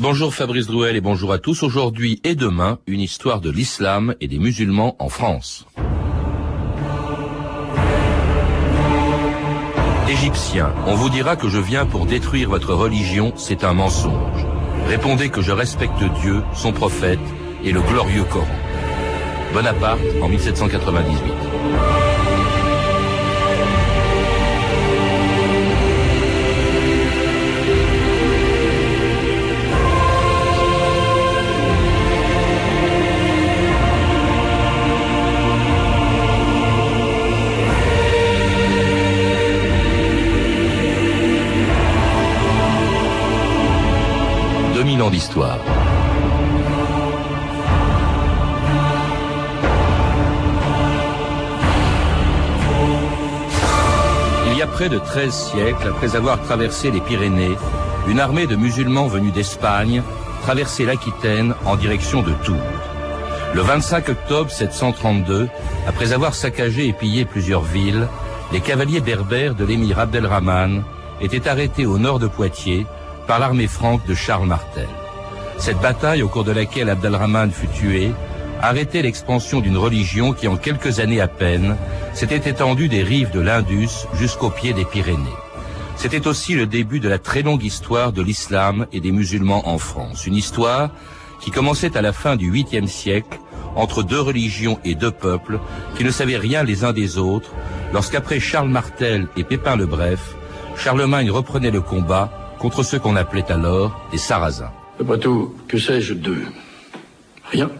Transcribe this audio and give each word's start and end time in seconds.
Bonjour 0.00 0.34
Fabrice 0.34 0.66
Drouel 0.66 0.96
et 0.96 1.02
bonjour 1.02 1.30
à 1.30 1.38
tous. 1.38 1.62
Aujourd'hui 1.62 2.22
et 2.24 2.34
demain, 2.34 2.78
une 2.86 3.00
histoire 3.00 3.42
de 3.42 3.50
l'islam 3.50 4.14
et 4.22 4.28
des 4.28 4.38
musulmans 4.38 4.96
en 4.98 5.10
France. 5.10 5.66
Égyptiens, 10.08 10.72
on 10.86 10.94
vous 10.94 11.10
dira 11.10 11.36
que 11.36 11.50
je 11.50 11.58
viens 11.58 11.84
pour 11.84 12.06
détruire 12.06 12.48
votre 12.48 12.72
religion, 12.72 13.34
c'est 13.36 13.62
un 13.62 13.74
mensonge. 13.74 14.46
Répondez 14.88 15.28
que 15.28 15.42
je 15.42 15.52
respecte 15.52 16.02
Dieu, 16.22 16.42
son 16.54 16.72
prophète 16.72 17.20
et 17.62 17.70
le 17.70 17.82
glorieux 17.82 18.24
Coran. 18.24 18.46
Bonaparte 19.52 20.00
en 20.22 20.28
1798. 20.28 22.09
D'histoire. 45.08 45.58
Il 54.50 54.58
y 54.58 54.62
a 54.62 54.66
près 54.66 54.90
de 54.90 54.98
13 54.98 55.32
siècles, 55.32 55.88
après 55.88 56.16
avoir 56.16 56.42
traversé 56.42 56.90
les 56.90 57.00
Pyrénées, 57.00 57.56
une 58.08 58.20
armée 58.20 58.46
de 58.46 58.56
musulmans 58.56 59.06
venus 59.06 59.32
d'Espagne 59.32 60.02
traversait 60.42 60.84
l'Aquitaine 60.84 61.54
en 61.64 61.76
direction 61.76 62.22
de 62.22 62.32
Tours. 62.44 62.56
Le 63.54 63.62
25 63.62 64.10
octobre 64.10 64.50
732, 64.50 65.48
après 65.86 66.12
avoir 66.12 66.34
saccagé 66.34 66.88
et 66.88 66.92
pillé 66.92 67.24
plusieurs 67.24 67.62
villes, 67.62 68.06
les 68.52 68.60
cavaliers 68.60 69.00
berbères 69.00 69.54
de 69.54 69.64
l'émir 69.64 69.98
Abdelrahman 69.98 70.84
étaient 71.20 71.48
arrêtés 71.48 71.86
au 71.86 71.98
nord 71.98 72.18
de 72.18 72.26
Poitiers 72.26 72.86
par 73.26 73.38
l'armée 73.38 73.66
franque 73.66 74.06
de 74.06 74.14
Charles 74.14 74.46
Martel. 74.46 74.88
Cette 75.58 75.80
bataille, 75.80 76.22
au 76.22 76.28
cours 76.28 76.44
de 76.44 76.52
laquelle 76.52 76.88
Abdelrahman 76.88 77.50
fut 77.50 77.68
tué, 77.68 78.12
arrêtait 78.62 79.02
l'expansion 79.02 79.60
d'une 79.60 79.76
religion 79.76 80.32
qui, 80.32 80.48
en 80.48 80.56
quelques 80.56 81.00
années 81.00 81.20
à 81.20 81.28
peine, 81.28 81.76
s'était 82.14 82.50
étendue 82.50 82.88
des 82.88 83.02
rives 83.02 83.30
de 83.30 83.40
l'Indus 83.40 84.06
jusqu'au 84.14 84.50
pied 84.50 84.72
des 84.72 84.84
Pyrénées. 84.84 85.36
C'était 85.96 86.26
aussi 86.26 86.54
le 86.54 86.66
début 86.66 86.98
de 86.98 87.08
la 87.08 87.18
très 87.18 87.42
longue 87.42 87.62
histoire 87.62 88.12
de 88.12 88.22
l'islam 88.22 88.86
et 88.92 89.00
des 89.00 89.12
musulmans 89.12 89.68
en 89.68 89.78
France. 89.78 90.26
Une 90.26 90.34
histoire 90.34 90.90
qui 91.40 91.50
commençait 91.50 91.96
à 91.96 92.02
la 92.02 92.12
fin 92.12 92.36
du 92.36 92.50
8e 92.50 92.86
siècle 92.86 93.38
entre 93.76 94.02
deux 94.02 94.20
religions 94.20 94.78
et 94.84 94.94
deux 94.94 95.10
peuples 95.10 95.60
qui 95.96 96.04
ne 96.04 96.10
savaient 96.10 96.36
rien 96.36 96.64
les 96.64 96.84
uns 96.84 96.92
des 96.92 97.18
autres 97.18 97.52
lorsqu'après 97.92 98.40
Charles 98.40 98.68
Martel 98.68 99.28
et 99.36 99.44
Pépin 99.44 99.76
le 99.76 99.86
Bref, 99.86 100.34
Charlemagne 100.76 101.30
reprenait 101.30 101.70
le 101.70 101.80
combat 101.80 102.39
contre 102.60 102.82
ceux 102.82 102.98
qu'on 102.98 103.16
appelait 103.16 103.50
alors 103.50 103.98
des 104.12 104.18
Sarrasins. 104.18 104.70
Après 105.00 105.18
tout, 105.18 105.54
que 105.66 105.78
sais-je 105.78 106.12
d'eux? 106.12 106.44
Rien. 107.50 107.70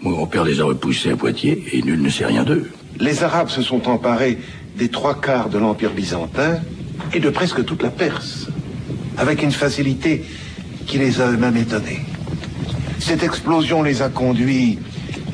Mon 0.00 0.26
père 0.26 0.44
les 0.44 0.60
a 0.60 0.64
repoussés 0.64 1.10
à 1.10 1.16
Poitiers 1.16 1.64
et 1.72 1.82
nul 1.82 2.00
ne 2.00 2.08
sait 2.08 2.24
rien 2.24 2.44
d'eux. 2.44 2.70
Les 2.98 3.24
Arabes 3.24 3.50
se 3.50 3.62
sont 3.62 3.88
emparés 3.88 4.38
des 4.76 4.88
trois 4.88 5.20
quarts 5.20 5.50
de 5.50 5.58
l'Empire 5.58 5.90
byzantin 5.90 6.60
et 7.12 7.18
de 7.18 7.30
presque 7.30 7.64
toute 7.64 7.82
la 7.82 7.90
Perse, 7.90 8.46
avec 9.18 9.42
une 9.42 9.50
facilité 9.50 10.24
qui 10.86 10.98
les 10.98 11.20
a 11.20 11.26
eux-mêmes 11.26 11.56
étonnés. 11.56 12.00
Cette 13.00 13.24
explosion 13.24 13.82
les 13.82 14.02
a 14.02 14.08
conduits 14.08 14.78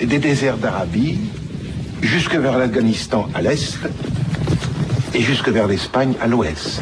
des 0.02 0.18
déserts 0.18 0.56
d'Arabie 0.56 1.18
jusque 2.00 2.34
vers 2.34 2.56
l'Afghanistan 2.58 3.28
à 3.34 3.42
l'est 3.42 3.78
et 5.14 5.20
jusque 5.20 5.48
vers 5.50 5.66
l'Espagne 5.66 6.14
à 6.20 6.26
l'ouest. 6.26 6.80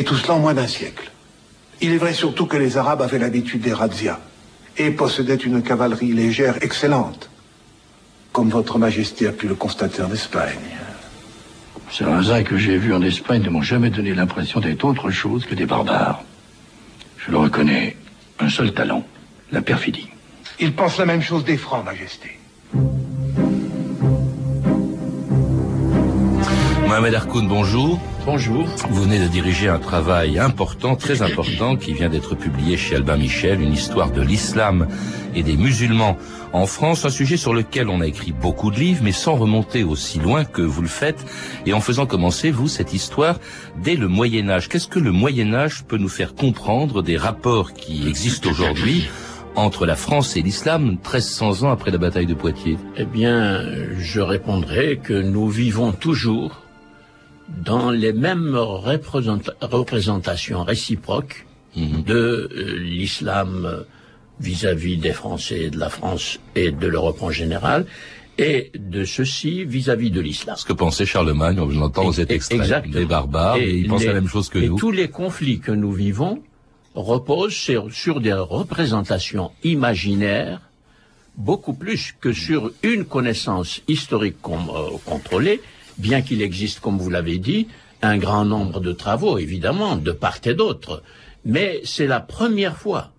Et 0.00 0.02
tout 0.02 0.16
cela 0.16 0.32
en 0.32 0.38
moins 0.38 0.54
d'un 0.54 0.66
siècle. 0.66 1.10
Il 1.82 1.92
est 1.92 1.98
vrai 1.98 2.14
surtout 2.14 2.46
que 2.46 2.56
les 2.56 2.78
Arabes 2.78 3.02
avaient 3.02 3.18
l'habitude 3.18 3.60
des 3.60 3.74
razzias 3.74 4.18
et 4.78 4.90
possédaient 4.92 5.34
une 5.34 5.62
cavalerie 5.62 6.14
légère 6.14 6.56
excellente, 6.62 7.28
comme 8.32 8.48
votre 8.48 8.78
Majesté 8.78 9.26
a 9.26 9.32
pu 9.32 9.46
le 9.46 9.54
constater 9.54 10.00
en 10.00 10.10
Espagne. 10.10 10.56
Ces 11.92 12.04
razzias 12.04 12.44
que 12.44 12.56
j'ai 12.56 12.78
vus 12.78 12.94
en 12.94 13.02
Espagne 13.02 13.42
ne 13.42 13.50
m'ont 13.50 13.60
jamais 13.60 13.90
donné 13.90 14.14
l'impression 14.14 14.58
d'être 14.58 14.86
autre 14.86 15.10
chose 15.10 15.44
que 15.44 15.54
des 15.54 15.66
barbares. 15.66 16.24
Je 17.18 17.30
le 17.30 17.36
reconnais, 17.36 17.98
un 18.38 18.48
seul 18.48 18.72
talent, 18.72 19.04
la 19.52 19.60
perfidie. 19.60 20.08
Ils 20.60 20.72
pensent 20.72 20.96
la 20.96 21.04
même 21.04 21.20
chose 21.20 21.44
des 21.44 21.58
Francs, 21.58 21.84
Majesté. 21.84 22.38
Mohamed 27.00 27.14
Harkoun, 27.14 27.48
bonjour. 27.48 27.98
Bonjour. 28.26 28.68
Vous 28.90 29.02
venez 29.04 29.18
de 29.18 29.26
diriger 29.26 29.68
un 29.68 29.78
travail 29.78 30.38
important, 30.38 30.96
très 30.96 31.22
important, 31.22 31.76
qui 31.76 31.94
vient 31.94 32.10
d'être 32.10 32.34
publié 32.34 32.76
chez 32.76 32.96
Albin 32.96 33.16
Michel, 33.16 33.62
une 33.62 33.72
histoire 33.72 34.10
de 34.10 34.20
l'islam 34.20 34.86
et 35.34 35.42
des 35.42 35.56
musulmans 35.56 36.18
en 36.52 36.66
France, 36.66 37.06
un 37.06 37.10
sujet 37.10 37.38
sur 37.38 37.54
lequel 37.54 37.88
on 37.88 38.02
a 38.02 38.06
écrit 38.06 38.32
beaucoup 38.32 38.70
de 38.70 38.76
livres, 38.76 39.00
mais 39.02 39.12
sans 39.12 39.36
remonter 39.36 39.82
aussi 39.82 40.18
loin 40.18 40.44
que 40.44 40.60
vous 40.60 40.82
le 40.82 40.88
faites, 40.88 41.24
et 41.64 41.72
en 41.72 41.80
faisant 41.80 42.04
commencer, 42.04 42.50
vous, 42.50 42.68
cette 42.68 42.92
histoire 42.92 43.40
dès 43.82 43.96
le 43.96 44.06
Moyen 44.06 44.50
Âge. 44.50 44.68
Qu'est-ce 44.68 44.86
que 44.86 44.98
le 44.98 45.10
Moyen 45.10 45.54
Âge 45.54 45.84
peut 45.88 45.96
nous 45.96 46.10
faire 46.10 46.34
comprendre 46.34 47.02
des 47.02 47.16
rapports 47.16 47.72
qui 47.72 48.06
existent 48.08 48.50
aujourd'hui 48.50 49.08
entre 49.56 49.86
la 49.86 49.96
France 49.96 50.36
et 50.36 50.42
l'islam 50.42 50.98
1300 51.02 51.62
ans 51.62 51.70
après 51.70 51.92
la 51.92 51.98
bataille 51.98 52.26
de 52.26 52.34
Poitiers? 52.34 52.76
Eh 52.98 53.06
bien, 53.06 53.64
je 53.96 54.20
répondrai 54.20 55.00
que 55.02 55.14
nous 55.14 55.48
vivons 55.48 55.92
toujours 55.92 56.66
dans 57.64 57.90
les 57.90 58.12
mêmes 58.12 58.56
représentations 59.60 60.62
réciproques 60.64 61.46
Mhm. 61.76 62.02
de 62.02 62.14
euh, 62.14 62.78
l'islam 62.80 63.84
vis-à-vis 64.40 64.96
des 64.96 65.12
Français, 65.12 65.70
de 65.70 65.78
la 65.78 65.88
France 65.88 66.40
et 66.56 66.72
de 66.72 66.86
l'Europe 66.88 67.22
en 67.22 67.30
général, 67.30 67.86
et 68.38 68.72
de 68.74 69.04
ceci 69.04 69.64
vis-à-vis 69.64 70.10
de 70.10 70.20
l'islam. 70.20 70.56
Ce 70.58 70.64
que 70.64 70.72
pensait 70.72 71.06
Charlemagne, 71.06 71.60
on 71.60 71.66
l'entend 71.66 72.04
dans 72.04 72.12
cet 72.12 72.30
extrait, 72.32 72.56
Exactement. 72.56 72.94
des 72.94 73.04
barbares, 73.04 73.56
et, 73.58 73.70
il 73.70 73.86
pense 73.86 74.00
les- 74.00 74.06
la 74.08 74.14
même 74.14 74.28
chose 74.28 74.48
que 74.48 74.58
et 74.58 74.68
nous. 74.68 74.76
tous 74.78 74.90
les 74.90 75.08
conflits 75.08 75.60
que 75.60 75.70
nous 75.70 75.92
vivons 75.92 76.42
reposent 76.94 77.54
sur, 77.54 77.92
sur 77.92 78.20
des 78.20 78.32
représentations 78.32 79.52
imaginaires 79.62 80.60
beaucoup 81.36 81.74
plus 81.74 82.14
que 82.20 82.32
sur 82.32 82.72
une 82.82 83.04
connaissance 83.04 83.80
historique 83.86 84.40
com- 84.42 84.70
euh, 84.74 84.96
contrôlée, 85.04 85.60
bien 86.00 86.22
qu'il 86.22 86.42
existe, 86.42 86.80
comme 86.80 86.98
vous 86.98 87.10
l'avez 87.10 87.38
dit, 87.38 87.68
un 88.02 88.18
grand 88.18 88.44
nombre 88.44 88.80
de 88.80 88.92
travaux, 88.92 89.38
évidemment, 89.38 89.96
de 89.96 90.12
part 90.12 90.38
et 90.44 90.54
d'autre. 90.54 91.02
Mais 91.44 91.80
c'est 91.84 92.06
la 92.06 92.20
première 92.20 92.76
fois 92.76 93.12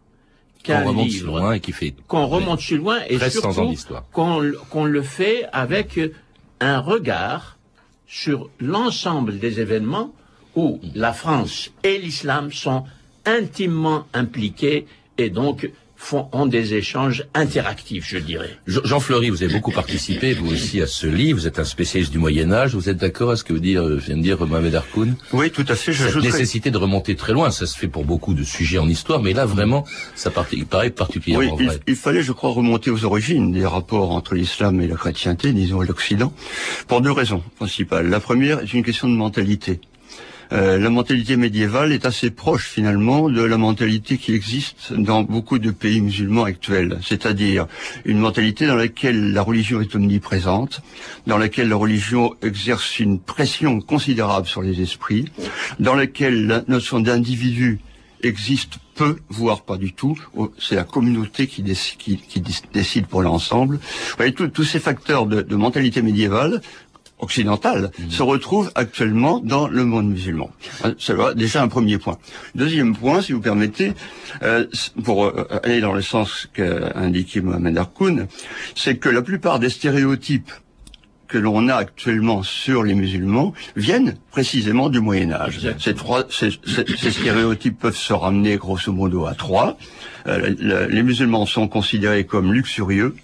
On 0.59 0.63
qu'un 0.63 0.83
remonte 0.85 1.09
si 1.09 1.17
livre 1.17 1.39
loin 1.39 1.53
et 1.53 1.59
qui 1.59 1.71
fait 1.71 1.93
qu'on 2.07 2.27
remonte 2.27 2.59
sur 2.59 2.77
loin 2.77 2.99
et 3.07 3.17
1300 3.17 3.49
ans 3.49 3.53
surtout 3.53 3.69
d'histoire. 3.69 4.03
qu'on 4.11 4.51
qu'on 4.69 4.85
le 4.85 5.01
fait 5.01 5.45
avec 5.53 5.99
un 6.59 6.79
regard 6.79 7.57
sur 8.07 8.49
l'ensemble 8.59 9.39
des 9.39 9.59
événements 9.59 10.13
où 10.55 10.79
la 10.93 11.13
France 11.13 11.71
et 11.83 11.97
l'islam 11.97 12.51
sont 12.51 12.83
intimement 13.25 14.05
impliqués 14.13 14.85
et 15.17 15.29
donc 15.29 15.69
font, 16.01 16.27
ont 16.31 16.47
des 16.47 16.73
échanges 16.73 17.25
interactifs, 17.35 18.05
je 18.07 18.17
dirais. 18.17 18.57
Jean 18.65 18.81
Jean 18.83 18.99
Fleury, 18.99 19.29
vous 19.29 19.43
avez 19.43 19.53
beaucoup 19.53 19.71
participé, 19.71 20.33
vous 20.33 20.51
aussi, 20.51 20.81
à 20.81 20.87
ce 20.87 21.05
livre. 21.05 21.39
Vous 21.39 21.47
êtes 21.47 21.59
un 21.59 21.63
spécialiste 21.63 22.11
du 22.11 22.17
Moyen 22.17 22.51
Âge. 22.51 22.73
Vous 22.73 22.89
êtes 22.89 22.97
d'accord 22.97 23.29
à 23.31 23.35
ce 23.35 23.43
que 23.43 23.53
vous 23.53 23.59
dire, 23.59 23.83
euh, 23.83 23.97
vient 23.97 24.17
de 24.17 24.21
dire 24.23 24.45
Mohamed 24.45 24.73
Harkoun 24.75 25.15
Oui, 25.31 25.51
tout 25.51 25.65
à 25.67 25.75
fait. 25.75 25.93
Cette 25.93 26.15
nécessité 26.17 26.71
de 26.71 26.77
remonter 26.77 27.15
très 27.15 27.33
loin, 27.33 27.51
ça 27.51 27.67
se 27.67 27.77
fait 27.77 27.87
pour 27.87 28.03
beaucoup 28.03 28.33
de 28.33 28.43
sujets 28.43 28.79
en 28.79 28.89
histoire, 28.89 29.21
mais 29.21 29.33
là, 29.33 29.45
vraiment, 29.45 29.85
ça 30.15 30.31
part- 30.31 30.47
il 30.51 30.65
paraît 30.65 30.87
oui, 30.87 30.91
particulièrement 30.91 31.57
il, 31.59 31.67
vrai. 31.67 31.79
il 31.87 31.95
fallait, 31.95 32.23
je 32.23 32.31
crois, 32.31 32.49
remonter 32.49 32.89
aux 32.89 33.05
origines 33.05 33.51
des 33.51 33.65
rapports 33.65 34.11
entre 34.11 34.33
l'islam 34.35 34.81
et 34.81 34.87
la 34.87 34.95
chrétienté, 34.95 35.53
disons, 35.53 35.83
et 35.83 35.87
l'Occident, 35.87 36.33
pour 36.87 37.01
deux 37.01 37.11
raisons 37.11 37.43
principales. 37.57 38.09
La 38.09 38.19
première 38.19 38.59
est 38.61 38.73
une 38.73 38.83
question 38.83 39.07
de 39.07 39.13
mentalité. 39.15 39.79
Euh, 40.53 40.77
la 40.77 40.89
mentalité 40.89 41.37
médiévale 41.37 41.93
est 41.93 42.05
assez 42.05 42.29
proche 42.29 42.67
finalement 42.67 43.29
de 43.29 43.41
la 43.41 43.57
mentalité 43.57 44.17
qui 44.17 44.33
existe 44.33 44.91
dans 44.91 45.23
beaucoup 45.23 45.59
de 45.59 45.71
pays 45.71 46.01
musulmans 46.01 46.43
actuels, 46.43 46.99
c'est-à-dire 47.01 47.67
une 48.03 48.19
mentalité 48.19 48.67
dans 48.67 48.75
laquelle 48.75 49.31
la 49.31 49.41
religion 49.41 49.79
est 49.79 49.95
omniprésente, 49.95 50.81
dans 51.25 51.37
laquelle 51.37 51.69
la 51.69 51.77
religion 51.77 52.35
exerce 52.41 52.99
une 52.99 53.19
pression 53.19 53.79
considérable 53.79 54.47
sur 54.47 54.61
les 54.61 54.81
esprits, 54.81 55.25
dans 55.79 55.95
laquelle 55.95 56.47
la 56.47 56.63
notion 56.67 56.99
d'individu 56.99 57.79
existe 58.21 58.73
peu, 58.93 59.17
voire 59.29 59.61
pas 59.61 59.77
du 59.77 59.93
tout. 59.93 60.17
Oh, 60.35 60.51
C'est 60.59 60.75
la 60.75 60.83
communauté 60.83 61.47
qui, 61.47 61.63
décide, 61.63 63.07
pour 63.07 63.21
l'ensemble. 63.21 63.79
Vous 64.19 64.47
tous 64.49 64.63
ces 64.63 64.79
facteurs 64.79 65.25
de 65.25 65.55
mentalité 65.55 66.01
médiévale 66.01 66.61
occidentale 67.21 67.91
Mmh. 67.97 68.09
se 68.11 68.23
retrouve 68.23 68.71
actuellement 68.75 69.39
dans 69.39 69.67
le 69.67 69.85
monde 69.85 70.09
musulman. 70.09 70.49
Euh, 70.85 70.93
C'est 70.99 71.15
déjà 71.35 71.61
un 71.63 71.67
premier 71.67 71.97
point. 71.97 72.17
Deuxième 72.55 72.95
point, 72.95 73.21
si 73.21 73.31
vous 73.33 73.41
permettez, 73.41 73.93
euh, 74.43 74.65
pour 75.03 75.25
euh, 75.25 75.47
aller 75.63 75.81
dans 75.81 75.93
le 75.93 76.01
sens 76.01 76.49
qu'a 76.53 76.91
indiqué 76.95 77.41
Mohamed 77.41 77.77
Harkoun, 77.77 78.27
c'est 78.75 78.97
que 78.97 79.09
la 79.09 79.21
plupart 79.21 79.59
des 79.59 79.69
stéréotypes 79.69 80.51
que 81.27 81.37
l'on 81.37 81.69
a 81.69 81.75
actuellement 81.75 82.43
sur 82.43 82.83
les 82.83 82.93
musulmans 82.93 83.53
viennent 83.77 84.15
précisément 84.31 84.89
du 84.89 84.99
Moyen 84.99 85.31
Âge. 85.31 85.61
Ces, 85.79 85.95
trois, 85.95 86.25
ces, 86.29 86.49
ces- 86.65 86.85
ces 86.97 87.11
stéréotypes 87.11 87.79
peuvent 87.79 87.95
se 87.95 88.11
ramener 88.11 88.57
grosso 88.57 88.91
modo 88.91 89.25
à 89.25 89.33
trois. 89.33 89.77
Euh, 90.27 90.53
le- 90.59 90.87
les 90.87 91.03
musulmans 91.03 91.45
sont 91.45 91.69
considérés 91.69 92.25
comme 92.25 92.51
luxurieux, 92.53 93.15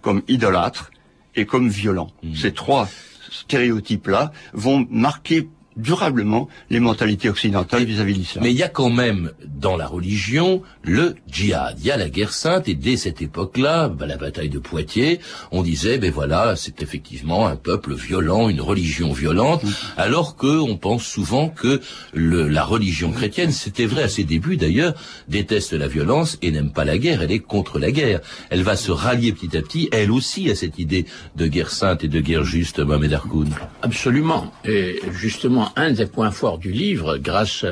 comme 0.00 0.22
idolâtres 0.28 0.90
et 1.34 1.44
comme 1.44 1.68
violents. 1.68 2.10
Ces 2.34 2.52
trois 2.52 2.88
stéréotypes-là 3.30 4.32
vont 4.52 4.86
marquer 4.90 5.48
durablement 5.76 6.48
les 6.70 6.80
mentalités 6.80 7.28
occidentales 7.28 7.84
vis-à-vis 7.84 8.14
de 8.14 8.18
l'islam. 8.18 8.44
Mais 8.44 8.50
il 8.50 8.56
y 8.56 8.62
a 8.62 8.68
quand 8.68 8.90
même 8.90 9.32
dans 9.46 9.76
la 9.76 9.86
religion 9.86 10.62
le 10.82 11.14
djihad. 11.30 11.76
Il 11.80 11.86
y 11.86 11.90
a 11.90 11.96
la 11.96 12.08
guerre 12.08 12.32
sainte 12.32 12.68
et 12.68 12.74
dès 12.74 12.96
cette 12.96 13.22
époque-là, 13.22 13.88
bah, 13.88 14.06
la 14.06 14.16
bataille 14.16 14.48
de 14.48 14.58
Poitiers, 14.58 15.20
on 15.52 15.62
disait 15.62 15.98
ben 15.98 16.10
voilà, 16.10 16.56
c'est 16.56 16.82
effectivement 16.82 17.46
un 17.46 17.56
peuple 17.56 17.94
violent, 17.94 18.48
une 18.48 18.60
religion 18.60 19.12
violente, 19.12 19.62
alors 19.96 20.36
que 20.36 20.46
on 20.46 20.76
pense 20.76 21.04
souvent 21.04 21.48
que 21.48 21.80
le- 22.12 22.48
la 22.48 22.64
religion 22.64 23.12
chrétienne, 23.12 23.50
c'était 23.52 23.86
vrai 23.86 24.04
à 24.04 24.08
ses 24.08 24.24
débuts 24.24 24.56
d'ailleurs, 24.56 24.94
déteste 25.28 25.72
la 25.72 25.88
violence 25.88 26.38
et 26.42 26.50
n'aime 26.50 26.72
pas 26.72 26.84
la 26.84 26.98
guerre, 26.98 27.22
elle 27.22 27.32
est 27.32 27.38
contre 27.40 27.78
la 27.78 27.90
guerre. 27.90 28.20
Elle 28.50 28.62
va 28.62 28.76
se 28.76 28.90
rallier 28.92 29.32
petit 29.32 29.56
à 29.56 29.62
petit, 29.62 29.88
elle 29.92 30.10
aussi, 30.10 30.50
à 30.50 30.54
cette 30.54 30.78
idée 30.78 31.06
de 31.36 31.46
guerre 31.46 31.70
sainte 31.70 32.04
et 32.04 32.08
de 32.08 32.20
guerre 32.20 32.44
juste, 32.44 32.78
Mohamed 32.80 33.12
Harkoun. 33.12 33.48
Absolument. 33.82 34.52
Et 34.64 35.00
justement, 35.12 35.65
un 35.76 35.90
des 35.92 36.06
points 36.06 36.30
forts 36.30 36.58
du 36.58 36.70
livre, 36.70 37.18
grâce 37.18 37.64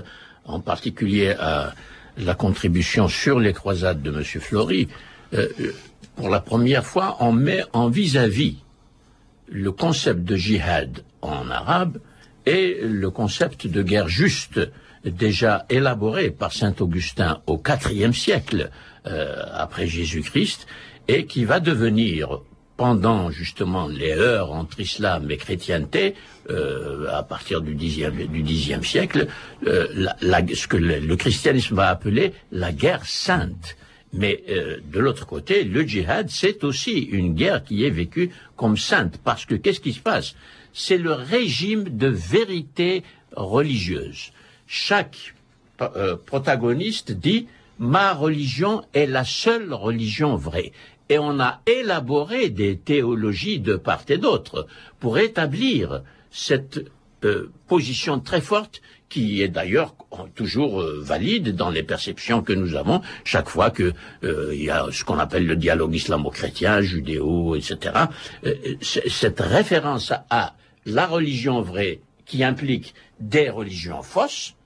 en 0.44 0.60
particulier 0.60 1.30
à 1.38 1.74
la 2.16 2.34
contribution 2.34 3.08
sur 3.08 3.40
les 3.40 3.52
croisades 3.52 4.02
de 4.02 4.10
M. 4.10 4.22
Flory, 4.22 4.88
euh, 5.34 5.48
pour 6.16 6.28
la 6.28 6.40
première 6.40 6.84
fois, 6.84 7.16
on 7.20 7.32
met 7.32 7.62
en 7.72 7.88
vis-à-vis 7.88 8.58
le 9.48 9.72
concept 9.72 10.24
de 10.24 10.36
jihad 10.36 11.02
en 11.22 11.50
arabe 11.50 11.98
et 12.46 12.78
le 12.82 13.10
concept 13.10 13.66
de 13.66 13.82
guerre 13.82 14.08
juste 14.08 14.60
déjà 15.04 15.66
élaboré 15.68 16.30
par 16.30 16.52
saint 16.52 16.74
Augustin 16.80 17.40
au 17.46 17.60
IVe 17.90 18.12
siècle 18.12 18.70
euh, 19.06 19.42
après 19.52 19.86
Jésus-Christ 19.86 20.66
et 21.08 21.26
qui 21.26 21.44
va 21.44 21.60
devenir 21.60 22.40
pendant 22.76 23.30
justement 23.30 23.86
les 23.86 24.12
heures 24.12 24.52
entre 24.52 24.80
islam 24.80 25.30
et 25.30 25.36
chrétienté, 25.36 26.14
euh, 26.50 27.06
à 27.10 27.22
partir 27.22 27.60
du 27.60 27.74
du 27.74 28.42
dixième 28.42 28.84
siècle, 28.84 29.28
euh, 29.66 30.06
ce 30.54 30.66
que 30.66 30.76
le, 30.76 31.16
christianisme 31.16 31.76
va 31.76 31.88
appeler 31.88 32.32
la 32.50 32.72
guerre 32.72 33.06
sainte. 33.06 33.76
Mais 34.12 34.44
euh, 34.48 34.78
de 34.92 34.98
l'autre 35.00 35.26
côté, 35.26 35.64
le 35.64 35.82
djihad, 35.82 36.28
c'est 36.30 36.64
aussi 36.64 36.98
une 36.98 37.34
guerre 37.34 37.64
qui 37.64 37.84
est 37.84 37.90
vécue 37.90 38.30
comme 38.56 38.76
sainte, 38.76 39.18
parce 39.22 39.44
que 39.44 39.54
qu'est-ce 39.54 39.80
qui 39.80 39.92
se 39.92 40.00
passe? 40.00 40.34
C'est 40.72 40.98
le 40.98 41.12
régime 41.12 41.84
de 41.84 42.08
vérité 42.08 43.02
religieuse. 43.36 44.32
Chaque 44.66 45.34
protagoniste 46.26 47.12
dit 47.12 47.48
ma 47.78 48.12
religion 48.12 48.84
est 48.92 49.06
la 49.06 49.24
seule 49.24 49.72
religion 49.72 50.36
vraie. 50.36 50.72
Et 51.14 51.18
on 51.20 51.38
a 51.38 51.60
élaboré 51.66 52.50
des 52.50 52.76
théologies 52.76 53.60
de 53.60 53.76
part 53.76 54.02
et 54.08 54.18
d'autre 54.18 54.66
pour 54.98 55.16
établir 55.16 56.02
cette 56.32 56.80
euh, 57.24 57.52
position 57.68 58.18
très 58.18 58.40
forte 58.40 58.82
qui 59.08 59.40
est 59.40 59.46
d'ailleurs 59.46 59.94
toujours 60.34 60.80
euh, 60.80 61.00
valide 61.00 61.54
dans 61.54 61.70
les 61.70 61.84
perceptions 61.84 62.42
que 62.42 62.52
nous 62.52 62.74
avons 62.74 63.00
chaque 63.22 63.48
fois 63.48 63.70
que 63.70 63.92
euh, 64.24 64.50
il 64.54 64.64
y 64.64 64.70
a 64.70 64.88
ce 64.90 65.04
qu'on 65.04 65.20
appelle 65.20 65.46
le 65.46 65.54
dialogue 65.54 65.94
islamo-chrétien, 65.94 66.80
judéo, 66.80 67.54
etc. 67.54 68.06
Cette 68.80 69.38
référence 69.38 70.12
à 70.30 70.56
la 70.84 71.06
religion 71.06 71.62
vraie 71.62 72.00
qui 72.26 72.42
implique 72.42 72.92
des 73.20 73.50
religions 73.50 74.02
fausses 74.02 74.56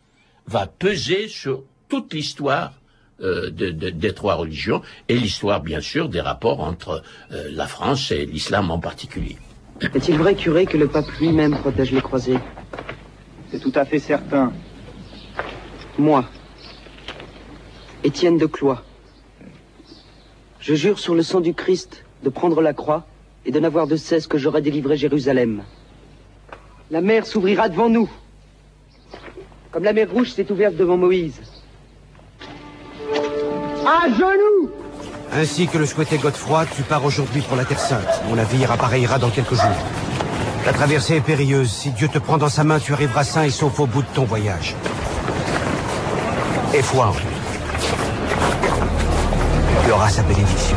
va 0.47 0.67
peser 0.67 1.29
sur 1.29 1.65
toute 1.91 2.15
l'histoire 2.15 2.73
euh, 3.21 3.51
de- 3.51 3.71
de- 3.71 3.91
des 3.91 4.13
trois 4.13 4.35
religions 4.35 4.83
et 5.09 5.17
l'histoire, 5.17 5.61
bien 5.61 5.81
sûr, 5.81 6.09
des 6.09 6.21
rapports 6.21 6.61
entre 6.61 7.03
euh, 7.33 7.49
la 7.53 7.67
France 7.67 8.11
et 8.11 8.27
l'islam 8.27 8.71
en 8.71 8.79
particulier. 8.79 9.37
Est-il 9.95 10.17
vrai, 10.17 10.35
curé, 10.35 10.67
que 10.67 10.77
le 10.77 10.89
pape 10.89 11.09
lui-même 11.21 11.57
protège 11.59 11.93
les 11.93 12.01
croisés? 12.01 12.39
C'est 13.51 13.61
tout 13.61 13.73
à 13.75 13.85
fait 13.85 13.99
certain. 13.99 14.53
Moi, 15.99 16.25
Étienne 18.05 18.39
de 18.39 18.47
Cloix, 18.47 18.83
je 20.61 20.75
jure 20.75 20.99
sur 20.99 21.15
le 21.15 21.23
sang 21.23 21.41
du 21.41 21.55
Christ 21.55 22.05
de 22.25 22.29
prendre 22.29 22.61
la 22.61 22.73
croix 22.73 23.07
et 23.47 23.51
de 23.51 23.59
n'avoir 23.61 23.87
de 23.87 23.97
cesse 23.97 24.27
que 24.27 24.39
j'aurai 24.39 24.63
délivré 24.63 24.97
Jérusalem. 24.97 25.63
La 26.91 27.01
mer 27.01 27.27
s'ouvrira 27.27 27.69
devant 27.69 27.89
nous, 27.89 28.11
comme 29.71 29.85
la 29.85 29.93
mer 29.93 30.11
rouge 30.11 30.33
s'est 30.33 30.51
ouverte 30.51 30.77
devant 30.77 30.97
Moïse. 30.97 31.41
À 33.91 34.07
genoux 34.07 34.69
Ainsi 35.33 35.67
que 35.67 35.79
le 35.79 35.87
souhaitait 35.87 36.19
Godefroy, 36.19 36.67
tu 36.77 36.83
pars 36.83 37.03
aujourd'hui 37.03 37.41
pour 37.41 37.57
la 37.57 37.65
Terre 37.65 37.81
Sainte. 37.81 38.23
Mon 38.29 38.35
navire 38.35 38.71
appareillera 38.71 39.19
dans 39.19 39.31
quelques 39.31 39.55
jours. 39.55 39.79
La 40.67 40.75
traversée 40.75 41.17
est 41.17 41.21
périlleuse. 41.23 41.71
Si 41.71 41.91
Dieu 41.93 42.07
te 42.09 42.19
prend 42.19 42.37
dans 42.37 42.51
sa 42.51 42.65
main, 42.65 42.79
tu 42.81 42.93
arriveras 42.93 43.25
sain 43.25 43.45
et 43.45 43.51
sauf 43.51 43.81
au 43.81 43.87
bout 43.87 44.03
de 44.03 44.09
ton 44.09 44.25
voyage. 44.25 44.75
Et 46.75 46.83
foi 46.83 47.07
en 47.07 47.13
lui. 47.13 47.23
Tu 49.87 49.91
auras 49.91 50.11
sa 50.11 50.23
bénédiction. 50.23 50.77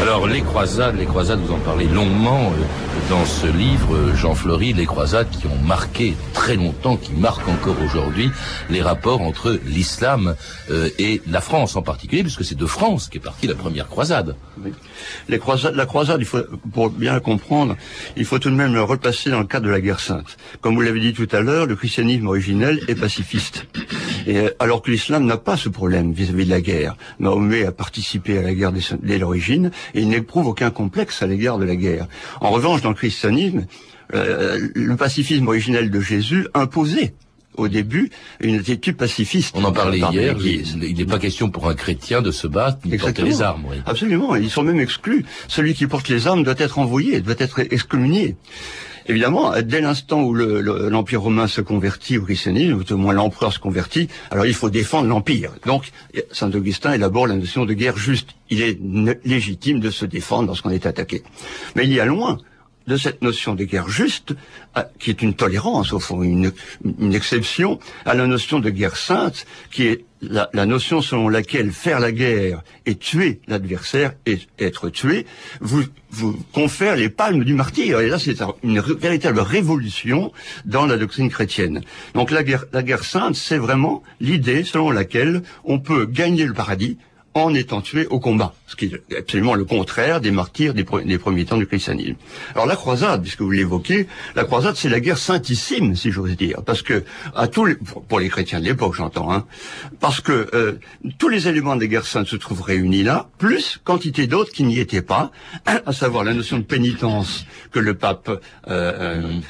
Alors 0.00 0.28
les 0.28 0.42
croisades, 0.42 0.96
les 0.96 1.06
croisades, 1.06 1.40
vous 1.40 1.54
en 1.54 1.58
parlez 1.58 1.88
longuement 1.88 2.52
euh, 2.52 3.10
dans 3.10 3.24
ce 3.24 3.48
livre, 3.48 3.96
euh, 3.96 4.14
Jean 4.14 4.34
Fleury, 4.34 4.72
les 4.72 4.86
croisades 4.86 5.28
qui 5.30 5.48
ont 5.48 5.66
marqué 5.66 6.14
très 6.44 6.56
longtemps, 6.56 6.98
qui 6.98 7.14
marquent 7.14 7.48
encore 7.48 7.76
aujourd'hui 7.82 8.30
les 8.68 8.82
rapports 8.82 9.22
entre 9.22 9.58
l'islam 9.64 10.34
euh, 10.70 10.90
et 10.98 11.22
la 11.26 11.40
France 11.40 11.74
en 11.74 11.80
particulier, 11.80 12.22
puisque 12.22 12.44
c'est 12.44 12.54
de 12.54 12.66
France 12.66 13.08
qu'est 13.08 13.18
partie 13.18 13.46
la 13.46 13.54
première 13.54 13.88
croisade. 13.88 14.36
Oui. 14.62 14.70
Les 15.30 15.38
croisades, 15.38 15.74
la 15.74 15.86
croisade, 15.86 16.20
il 16.20 16.26
faut, 16.26 16.42
pour 16.70 16.90
bien 16.90 17.18
comprendre, 17.18 17.78
il 18.18 18.26
faut 18.26 18.38
tout 18.38 18.50
de 18.50 18.54
même 18.56 18.76
repasser 18.76 19.30
dans 19.30 19.38
le 19.38 19.46
cadre 19.46 19.64
de 19.64 19.70
la 19.70 19.80
guerre 19.80 20.00
sainte. 20.00 20.36
Comme 20.60 20.74
vous 20.74 20.82
l'avez 20.82 21.00
dit 21.00 21.14
tout 21.14 21.28
à 21.32 21.40
l'heure, 21.40 21.64
le 21.64 21.76
christianisme 21.76 22.26
originel 22.26 22.78
est 22.88 22.94
pacifiste. 22.94 23.66
Et 24.26 24.36
euh, 24.36 24.50
alors 24.58 24.82
que 24.82 24.90
l'islam 24.90 25.24
n'a 25.24 25.38
pas 25.38 25.56
ce 25.56 25.70
problème 25.70 26.12
vis-à-vis 26.12 26.44
de 26.44 26.50
la 26.50 26.60
guerre. 26.60 26.94
Mahomet 27.20 27.64
a 27.64 27.72
participé 27.72 28.36
à 28.36 28.42
la 28.42 28.52
guerre 28.52 28.72
dès 29.02 29.16
l'origine 29.16 29.70
et 29.94 30.02
il 30.02 30.08
n'éprouve 30.08 30.48
aucun 30.48 30.70
complexe 30.70 31.22
à 31.22 31.26
l'égard 31.26 31.56
de 31.56 31.64
la 31.64 31.76
guerre. 31.76 32.06
En 32.42 32.50
revanche, 32.50 32.82
dans 32.82 32.90
le 32.90 32.94
christianisme, 32.94 33.64
euh, 34.12 34.68
le 34.74 34.96
pacifisme 34.96 35.46
originel 35.48 35.90
de 35.90 36.00
Jésus 36.00 36.46
imposait 36.54 37.14
au 37.56 37.68
début 37.68 38.10
une 38.40 38.56
attitude 38.56 38.96
pacifiste. 38.96 39.54
On 39.56 39.62
en 39.64 39.70
parlait 39.72 40.00
par 40.00 40.12
hier, 40.12 40.36
il 40.44 40.96
n'est 40.96 41.04
pas 41.04 41.20
question 41.20 41.50
pour 41.50 41.68
un 41.68 41.74
chrétien 41.74 42.20
de 42.20 42.32
se 42.32 42.48
battre 42.48 42.78
ni 42.84 42.92
de 42.92 42.96
porter 42.96 43.22
les 43.22 43.42
armes. 43.42 43.64
oui. 43.70 43.76
Absolument, 43.86 44.34
ils 44.34 44.50
sont 44.50 44.64
même 44.64 44.80
exclus. 44.80 45.24
Celui 45.46 45.74
qui 45.74 45.86
porte 45.86 46.08
les 46.08 46.26
armes 46.26 46.42
doit 46.42 46.56
être 46.58 46.78
envoyé, 46.80 47.20
doit 47.20 47.36
être 47.38 47.60
excommunié. 47.60 48.36
Évidemment, 49.06 49.52
dès 49.62 49.82
l'instant 49.82 50.22
où 50.24 50.32
le- 50.34 50.62
le- 50.62 50.88
l'Empire 50.88 51.20
romain 51.20 51.46
se 51.46 51.60
convertit 51.60 52.16
au 52.16 52.22
christianisme, 52.22 52.72
ou 52.72 52.92
au 52.92 52.96
moins 52.96 53.12
l'empereur 53.12 53.52
se 53.52 53.58
convertit, 53.58 54.08
alors 54.30 54.46
il 54.46 54.54
faut 54.54 54.70
défendre 54.70 55.06
l'Empire. 55.08 55.52
Donc, 55.66 55.90
Saint 56.32 56.50
Augustin 56.52 56.94
élabore 56.94 57.26
la 57.26 57.34
notion 57.36 57.66
de 57.66 57.74
guerre 57.74 57.98
juste. 57.98 58.30
Il 58.50 58.62
est 58.62 58.78
légitime 59.24 59.78
de 59.78 59.90
se 59.90 60.06
défendre 60.06 60.46
lorsqu'on 60.48 60.70
est 60.70 60.86
attaqué. 60.86 61.22
Mais 61.76 61.84
il 61.84 61.92
y 61.92 62.00
a 62.00 62.06
loin 62.06 62.38
de 62.86 62.96
cette 62.96 63.22
notion 63.22 63.54
de 63.54 63.64
guerre 63.64 63.88
juste, 63.88 64.34
à- 64.74 64.88
qui 64.98 65.10
est 65.10 65.22
une 65.22 65.34
tolérance 65.34 65.92
au 65.92 66.00
fond, 66.00 66.22
une, 66.22 66.52
exception 67.14 67.78
à 68.04 68.14
la 68.14 68.26
notion 68.26 68.58
de 68.60 68.70
guerre 68.70 68.96
sainte, 68.96 69.46
qui 69.70 69.84
est 69.86 70.04
la, 70.20 70.48
notion 70.66 71.00
selon 71.02 71.28
laquelle 71.28 71.70
faire 71.72 72.00
la 72.00 72.12
guerre 72.12 72.62
et 72.86 72.94
tuer 72.96 73.40
l'adversaire 73.46 74.12
et 74.26 74.38
être 74.58 74.88
tué 74.90 75.26
vous, 75.60 75.84
confère 76.52 76.96
les 76.96 77.08
palmes 77.08 77.44
du 77.44 77.54
martyr. 77.54 78.00
Et 78.00 78.08
là, 78.08 78.18
c'est 78.18 78.40
un- 78.42 78.54
une 78.62 78.80
véritable 78.80 79.40
révolution 79.40 80.32
dans 80.64 80.86
la 80.86 80.96
doctrine 80.96 81.30
chrétienne. 81.30 81.82
Donc 82.14 82.30
la 82.30 82.42
guerre 82.42 83.04
sainte, 83.04 83.34
c'est 83.36 83.58
vraiment 83.58 84.02
l'idée 84.20 84.64
selon 84.64 84.90
laquelle 84.90 85.42
on 85.64 85.78
peut 85.78 86.06
gagner 86.06 86.44
le 86.44 86.54
paradis 86.54 86.98
en 87.34 87.52
étant 87.52 87.80
tués 87.80 88.06
au 88.06 88.20
combat, 88.20 88.54
ce 88.66 88.76
qui 88.76 88.86
est 88.86 89.16
absolument 89.18 89.54
le 89.54 89.64
contraire 89.64 90.20
des 90.20 90.30
martyrs 90.30 90.72
des, 90.72 90.84
premiers 90.84 91.44
temps 91.44 91.56
du 91.56 91.66
christianisme. 91.66 92.14
Alors 92.54 92.66
la 92.66 92.76
croisade, 92.76 93.22
puisque 93.22 93.40
vous 93.40 93.50
l'évoquez, 93.50 94.06
la 94.36 94.44
croisade 94.44 94.76
c'est 94.76 94.88
la 94.88 95.00
guerre 95.00 95.18
saintissime, 95.18 95.96
si 95.96 96.12
j'ose 96.12 96.36
dire, 96.36 96.62
parce 96.64 96.82
que 96.82 97.04
à 97.34 97.48
tous 97.48 97.66
les, 97.66 97.74
pour 97.74 98.20
les 98.20 98.28
chrétiens 98.28 98.60
de 98.60 98.64
l'époque, 98.64 98.94
j'entends, 98.94 99.32
hein, 99.32 99.46
parce 100.00 100.20
que 100.20 100.48
euh, 100.54 100.78
tous 101.18 101.28
les 101.28 101.48
éléments 101.48 101.76
des 101.76 101.88
guerres 101.88 102.06
saintes 102.06 102.28
se 102.28 102.36
trouvent 102.36 102.62
réunis 102.62 103.02
là, 103.02 103.28
plus 103.38 103.80
quantité 103.84 104.26
d'autres 104.26 104.52
qui 104.52 104.62
n'y 104.62 104.78
étaient 104.78 105.02
pas, 105.02 105.32
à 105.66 105.92
savoir 105.92 106.24
la 106.24 106.34
notion 106.34 106.58
de 106.58 106.64
pénitence 106.64 107.46
que 107.72 107.80
le 107.80 107.94
pape, 107.94 108.30
euh, 108.68 109.40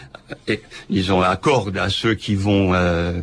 euh 0.50 0.56
disons, 0.90 1.20
accorde 1.22 1.76
à 1.78 1.88
ceux 1.88 2.14
qui 2.14 2.34
vont 2.34 2.74
euh, 2.74 3.20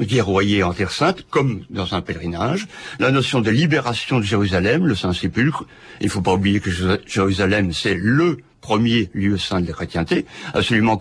guerroyer 0.00 0.62
en 0.62 0.72
Terre 0.72 0.90
Sainte, 0.90 1.26
comme 1.30 1.62
dans 1.70 1.94
un 1.94 2.00
pèlerinage, 2.00 2.66
la 2.98 3.10
notion 3.10 3.40
de 3.40 3.50
libération 3.50 4.18
de 4.18 4.24
Jérusalem, 4.24 4.86
le 4.86 4.94
Saint-Sépulcre. 4.94 5.64
Il 6.00 6.06
ne 6.06 6.10
faut 6.10 6.22
pas 6.22 6.34
oublier 6.34 6.60
que 6.60 6.70
Jérusalem, 7.06 7.72
c'est 7.72 7.94
le 7.94 8.38
premier 8.66 9.10
lieu 9.14 9.38
saint 9.38 9.60
de 9.60 9.68
la 9.68 9.72
chrétienté, 9.72 10.26
absolument 10.52 10.98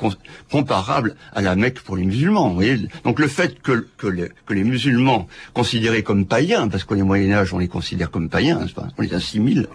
comparable 0.52 1.16
à 1.34 1.42
la 1.42 1.56
Mecque 1.56 1.80
pour 1.80 1.96
les 1.98 2.06
musulmans. 2.06 2.50
Vous 2.50 2.56
voyez 2.62 2.78
donc 3.04 3.20
le 3.20 3.28
fait 3.28 3.60
que, 3.60 3.88
que, 3.98 4.30
que, 4.46 4.54
les 4.54 4.64
musulmans, 4.64 5.28
considérés 5.54 6.04
comme 6.04 6.28
païens, 6.28 6.68
parce 6.68 6.84
qu'au 6.84 6.96
Moyen 6.96 7.32
Âge 7.34 7.56
on 7.56 7.58
les 7.58 7.68
considère 7.68 8.12
comme 8.12 8.30
païens, 8.30 8.60
pas 8.76 8.90
on 9.00 9.02
les 9.02 9.16
assimile, 9.16 9.68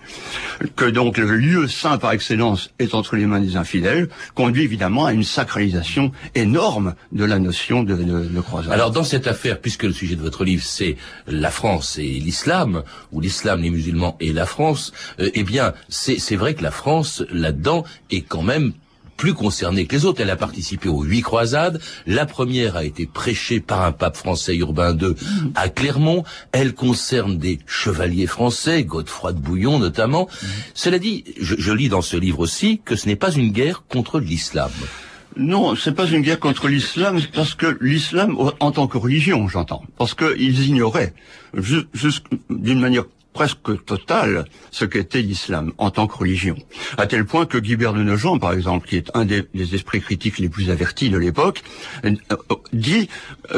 que 0.77 0.85
donc 0.85 1.19
le 1.19 1.37
lieu 1.37 1.67
saint 1.67 1.99
par 1.99 2.13
excellence 2.13 2.71
est 2.79 2.95
entre 2.95 3.17
les 3.17 3.27
mains 3.27 3.41
des 3.41 3.57
infidèles, 3.57 4.09
conduit 4.37 4.63
évidemment 4.63 5.07
à 5.07 5.13
une 5.13 5.25
sacralisation 5.25 6.13
énorme 6.37 6.95
de 7.11 7.25
la 7.25 7.41
notion 7.41 7.83
de, 7.83 7.97
de, 7.97 8.29
de 8.29 8.41
croisade. 8.41 8.73
Alors 8.73 8.93
dans 8.93 9.03
cette 9.03 9.27
affaire, 9.27 9.61
puisque 9.61 9.83
le 9.83 9.93
sujet 9.93 10.15
de 10.15 10.23
votre 10.23 10.45
livre 10.45 10.63
c'est 10.65 10.97
la 11.27 11.51
France 11.51 11.99
et 11.99 12.07
l'islam, 12.29 12.85
ou 13.11 13.21
l'islam, 13.21 13.63
les 13.63 13.71
musulmans 13.71 14.17
et 14.21 14.33
la 14.33 14.47
France, 14.47 14.93
euh, 15.19 15.31
eh 15.35 15.43
bien 15.43 15.75
c'est 15.89 16.37
vrai 16.37 16.55
que 16.55 16.63
la 16.63 16.71
France 16.71 17.25
là-dedans 17.33 17.80
est 18.11 18.23
quand 18.23 18.43
même 18.43 18.73
plus 19.21 19.35
concernée 19.35 19.85
que 19.85 19.95
les 19.95 20.07
autres. 20.07 20.23
Elle 20.23 20.31
a 20.31 20.37
participé 20.37 20.89
aux 20.89 21.03
huit 21.03 21.21
croisades. 21.21 21.79
La 22.07 22.25
première 22.25 22.77
a 22.77 22.85
été 22.85 23.07
prêchée 23.07 23.61
par 23.61 23.83
un 23.83 23.93
pape 23.93 24.17
français 24.17 24.57
Urbain 24.57 24.97
II 24.97 25.15
à 25.55 25.69
Clermont. 25.69 26.25
Elle 26.53 26.73
concerne 26.73 27.37
des 27.37 27.59
chevaliers 27.67 28.27
français, 28.27 28.83
Godefroy 28.83 29.35
de 29.35 29.39
Bouillon 29.39 29.79
notamment. 29.79 30.27
Cela 30.73 30.99
dit, 30.99 31.25
je, 31.39 31.73
lis 31.73 31.91
dans 31.91 32.01
ce 32.01 32.17
livre 32.17 32.39
aussi 32.41 32.81
que 32.83 32.97
ce 32.97 33.07
n'est 33.07 33.17
pas 33.17 33.31
une 33.31 33.53
guerre 33.53 33.85
contre 33.91 34.21
l'islam. 34.21 34.71
Non, 35.37 35.77
c'est 35.77 35.95
pas 35.95 36.07
une 36.07 36.23
guerre 36.23 36.41
contre 36.41 36.67
l'islam, 36.67 37.21
parce 37.35 37.55
que 37.55 37.77
l'islam, 37.81 38.37
en 38.59 38.71
tant 38.73 38.89
que 38.89 38.99
religion, 38.99 39.47
j'entends, 39.49 39.85
parce 39.97 40.15
qu'ils 40.15 40.67
ignoraient, 40.67 41.15
d'une 42.51 42.81
manière 42.81 43.05
presque 43.33 43.85
totale 43.85 44.45
ce 44.71 44.85
qu'était 44.85 45.23
l'islam 45.23 45.73
en 45.79 45.91
tant 45.91 46.07
que 46.07 46.17
religion. 46.17 46.57
À 46.99 47.07
tel 47.07 47.25
point 47.25 47.47
que 47.47 47.59
Guibert 47.59 47.93
de 47.93 48.03
Nogent, 48.03 48.39
par 48.39 48.53
exemple, 48.53 48.89
qui 48.89 48.97
est 48.97 49.11
un 49.15 49.25
des, 49.25 49.45
esprits 49.73 50.01
critiques 50.01 50.39
les 50.39 50.49
plus 50.49 50.71
avertis 50.71 51.11
de 51.11 51.19
l'époque, 51.19 51.63
euh, 52.05 52.15
dit 52.73 53.09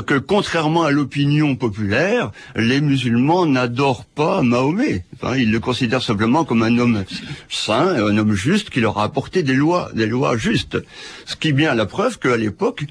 que 0.06 0.18
contrairement 0.18 0.82
à 0.84 0.90
l'opinion 0.90 1.56
populaire, 1.56 2.32
les 2.56 2.80
musulmans 2.80 3.46
n'adorent 3.46 4.04
pas 4.04 4.42
Mahomet. 4.42 5.04
Ils 5.36 5.50
le 5.50 5.60
considèrent 5.60 6.02
simplement 6.02 6.44
comme 6.44 6.62
un 6.62 6.78
homme 6.78 7.04
saint, 7.48 7.88
un 7.88 8.16
homme 8.18 8.34
juste 8.34 8.70
qui 8.70 8.80
leur 8.80 8.98
a 8.98 9.04
apporté 9.04 9.42
des 9.42 9.54
lois, 9.54 9.90
des 9.94 10.06
lois 10.06 10.36
justes. 10.36 10.78
Ce 11.24 11.36
qui 11.36 11.48
est 11.48 11.52
bien 11.52 11.74
la 11.74 11.86
preuve 11.86 12.18
qu'à 12.18 12.36
l'époque, 12.36 12.84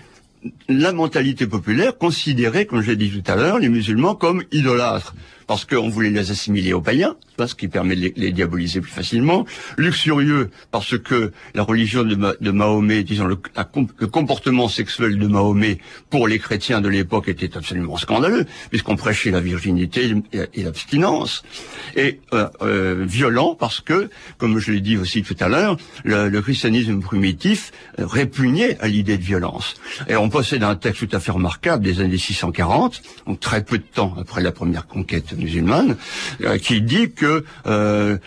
la 0.68 0.92
mentalité 0.92 1.46
populaire 1.46 1.98
considérait, 1.98 2.66
comme 2.66 2.82
j'ai 2.82 2.96
dit 2.96 3.12
tout 3.12 3.32
à 3.32 3.36
l'heure, 3.36 3.60
les 3.60 3.70
musulmans 3.70 4.16
comme 4.16 4.44
idolâtres 4.52 5.14
parce 5.48 5.66
qu'on 5.66 5.90
voulait 5.90 6.10
les 6.10 6.32
assimiler 6.32 6.74
aux 6.74 6.82
païens, 6.82 7.16
ce 7.48 7.56
qui 7.56 7.68
permet 7.68 7.96
de 7.96 8.12
les, 8.16 8.32
diaboliser 8.32 8.82
plus 8.82 8.92
facilement. 8.92 9.46
Luxurieux, 9.78 10.50
parce 10.72 10.98
que 10.98 11.32
la 11.54 11.64
religion 11.64 12.04
de, 12.04 12.52
Mahomet, 12.52 13.04
disons 13.04 13.26
le, 13.26 13.36
comportement 14.08 14.68
sexuel 14.68 15.18
de 15.18 15.28
Mahomet 15.28 15.80
pour 16.10 16.28
les 16.28 16.40
chrétiens 16.40 16.82
de 16.82 16.90
l'époque 16.90 17.28
était 17.28 17.58
absolument 17.58 17.98
scandaleux, 17.98 18.46
puisqu'on 18.70 18.96
prêchait 18.96 19.32
la 19.32 19.40
virginité 19.40 20.14
et, 20.34 20.64
l'abstinence. 20.64 21.44
Et 21.96 22.20
euh, 22.34 22.48
euh, 22.62 23.06
violent, 23.08 23.56
parce 23.56 23.82
que, 23.82 24.10
comme 24.38 24.60
je 24.60 24.72
l'ai 24.72 24.82
dit 24.82 24.98
aussi 24.98 25.24
tout 25.24 25.36
à 25.40 25.48
l'heure, 25.48 25.78
le, 26.04 26.42
christianisme 26.42 27.02
primitif 27.02 27.72
répugnait 28.00 28.78
à 28.80 28.88
l'idée 28.88 29.18
de 29.18 29.24
violence. 29.24 29.76
Et 30.08 30.16
on 30.16 30.30
possède 30.30 30.64
un 30.64 30.76
texte 30.76 31.08
tout 31.08 31.16
à 31.16 31.20
fait 31.20 31.32
remarquable 31.32 31.84
des 31.84 32.02
années 32.02 32.18
640, 32.18 33.02
donc 33.28 33.40
très 33.40 33.64
peu 33.64 33.78
de 33.78 33.84
temps 33.84 34.16
après 34.20 34.42
la 34.42 34.52
première 34.52 34.88
conquête 34.88 35.31
musulmane, 35.36 35.98
euh, 36.42 36.58
qui 36.58 36.82
dit 36.82 37.12
que 37.12 37.44
euh, 37.68 38.18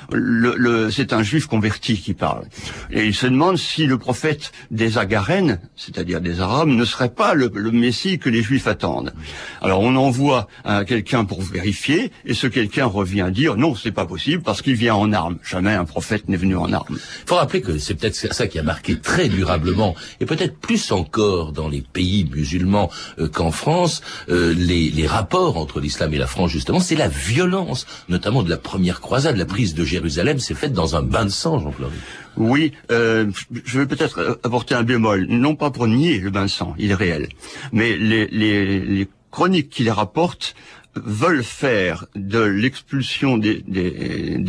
c'est 0.90 1.12
un 1.12 1.22
juif 1.22 1.46
converti 1.46 1.96
qui 1.98 2.14
parle. 2.14 2.44
Et 2.90 3.04
il 3.06 3.14
se 3.14 3.26
demande 3.26 3.56
si 3.56 3.86
le 3.86 3.98
prophète 3.98 4.52
des 4.70 4.98
Agarènes, 4.98 5.60
c'est-à-dire 5.76 6.20
des 6.20 6.40
Arabes, 6.40 6.68
ne 6.68 6.84
serait 6.84 7.10
pas 7.10 7.34
le, 7.34 7.50
Messie 7.74 8.18
que 8.18 8.28
les 8.28 8.42
juifs 8.42 8.66
attendent. 8.66 9.12
Alors 9.60 9.80
on 9.80 9.96
envoie 9.96 10.48
quelqu'un 10.86 11.24
pour 11.24 11.42
vérifier, 11.42 12.12
et 12.24 12.34
ce 12.34 12.46
quelqu'un 12.46 12.86
revient 12.86 13.28
dire 13.32 13.56
non, 13.56 13.74
c'est 13.74 13.90
pas 13.90 14.06
possible 14.06 14.42
parce 14.42 14.62
qu'il 14.62 14.74
vient 14.74 14.94
en 14.94 15.12
armes. 15.12 15.38
Jamais 15.42 15.72
un 15.72 15.84
prophète 15.84 16.28
n'est 16.28 16.36
venu 16.36 16.56
en 16.56 16.72
armes. 16.72 16.96
Il 16.98 17.28
faut 17.28 17.36
rappeler 17.36 17.62
que 17.62 17.78
c'est 17.78 17.94
peut-être 17.94 18.14
ça 18.14 18.46
qui 18.46 18.58
a 18.58 18.62
marqué 18.62 18.98
très 18.98 19.28
durablement, 19.28 19.94
et 20.20 20.26
peut-être 20.26 20.56
plus 20.56 20.92
encore 20.92 21.52
dans 21.52 21.68
les 21.68 21.80
pays 21.80 22.28
musulmans 22.30 22.90
euh, 23.18 23.28
qu'en 23.28 23.50
France, 23.50 24.02
les, 24.28 24.90
les 24.90 25.06
rapports 25.06 25.56
entre 25.56 25.80
l'islam 25.80 26.12
et 26.14 26.18
la 26.18 26.26
France, 26.26 26.50
justement, 26.50 26.80
la 26.96 27.08
violence, 27.08 27.86
notamment 28.08 28.42
de 28.42 28.50
la 28.50 28.56
première 28.56 29.00
croisade, 29.00 29.36
la 29.36 29.44
prise 29.46 29.74
de 29.74 29.84
Jérusalem, 29.84 30.38
s'est 30.38 30.54
faite 30.54 30.72
dans 30.72 30.96
un 30.96 31.02
bain 31.02 31.24
de 31.24 31.30
sang, 31.30 31.58
Jean-Claude. 31.58 31.92
Oui, 32.36 32.72
euh, 32.90 33.30
je 33.64 33.78
vais 33.78 33.86
peut-être 33.86 34.40
apporter 34.42 34.74
un 34.74 34.82
bémol, 34.82 35.26
non 35.28 35.54
pas 35.54 35.70
pour 35.70 35.86
nier 35.86 36.18
le 36.18 36.30
bain 36.30 36.44
de 36.44 36.50
sang, 36.50 36.74
il 36.78 36.90
est 36.90 36.94
réel, 36.94 37.28
mais 37.72 37.96
les, 37.96 38.26
les, 38.26 38.80
les 38.80 39.08
chroniques 39.30 39.70
qui 39.70 39.84
les 39.84 39.90
rapportent 39.90 40.54
veulent 40.96 41.44
faire 41.44 42.06
de 42.14 42.40
l'expulsion 42.40 43.36
des, 43.36 43.62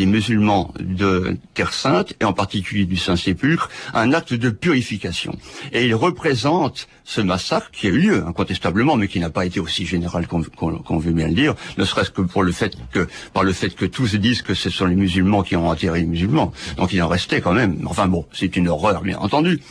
musulmans 0.06 0.74
de 0.80 1.38
Terre 1.54 1.74
Sainte, 1.74 2.14
et 2.20 2.26
en 2.26 2.34
particulier 2.34 2.86
du 2.86 2.98
Saint-Sépulcre, 2.98 3.70
un 3.94 4.14
acte 4.14 4.34
de 4.34 4.50
purification. 4.50 5.38
Et 5.72 5.86
ils 5.86 5.96
représentent 5.96 6.88
ce 7.04 7.22
massacre 7.22 7.70
qui 7.72 7.88
a 7.88 7.90
eu 7.90 8.00
lieu, 8.00 8.24
incontestablement, 8.26 8.96
mais 8.96 9.08
qui 9.08 9.20
n'a 9.20 9.30
pas 9.30 9.46
été 9.46 9.60
aussi 9.60 9.86
général 9.86 10.28
qu'on 10.28 10.98
veut 10.98 11.14
bien 11.14 11.28
le 11.28 11.34
dire, 11.34 11.56
ne 11.78 11.86
serait-ce 11.86 12.12
que 12.12 12.22
pour 12.22 12.44
le 12.44 12.52
fait 12.52 12.76
que, 12.92 13.08
par 13.34 13.44
le 13.44 13.54
fait 13.54 13.70
que 13.70 13.86
tous 13.86 14.16
disent 14.16 14.42
que 14.42 14.54
ce 14.54 14.70
sont 14.70 14.86
les 14.86 14.96
musulmans 14.96 15.44
qui 15.44 15.56
ont 15.56 15.68
enterré 15.68 16.02
les 16.02 16.06
musulmans. 16.06 16.52
Donc 16.78 16.94
il 16.94 17.02
en 17.02 17.08
restait 17.08 17.42
quand 17.42 17.54
même. 17.54 17.86
Enfin 17.86 18.08
bon, 18.08 18.26
c'est 18.34 18.56
une 18.56 18.68
horreur, 18.68 19.02
bien 19.02 19.18
entendu. 19.18 19.62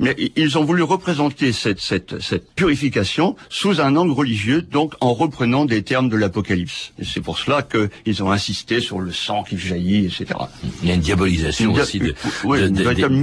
Mais 0.00 0.14
ils 0.36 0.58
ont 0.58 0.64
voulu 0.64 0.82
représenter 0.82 1.52
cette, 1.52 1.80
cette, 1.80 2.20
cette 2.20 2.52
purification 2.54 3.36
sous 3.48 3.80
un 3.80 3.96
angle 3.96 4.12
religieux, 4.12 4.62
donc 4.62 4.94
en 5.00 5.14
reprenant 5.14 5.64
des 5.64 5.82
termes 5.82 6.08
de 6.08 6.16
l'Apocalypse. 6.16 6.92
Et 6.98 7.04
c'est 7.04 7.20
pour 7.20 7.38
cela 7.38 7.62
qu'ils 7.62 8.22
ont 8.22 8.30
insisté 8.30 8.80
sur 8.80 9.00
le 9.00 9.12
sang 9.12 9.42
qui 9.42 9.58
jaillit, 9.58 10.06
etc. 10.06 10.26
Il 10.82 10.88
y 10.88 10.92
a 10.92 10.94
une 10.94 11.00
diabolisation 11.00 11.72
aussi 11.72 11.98
de, 11.98 12.14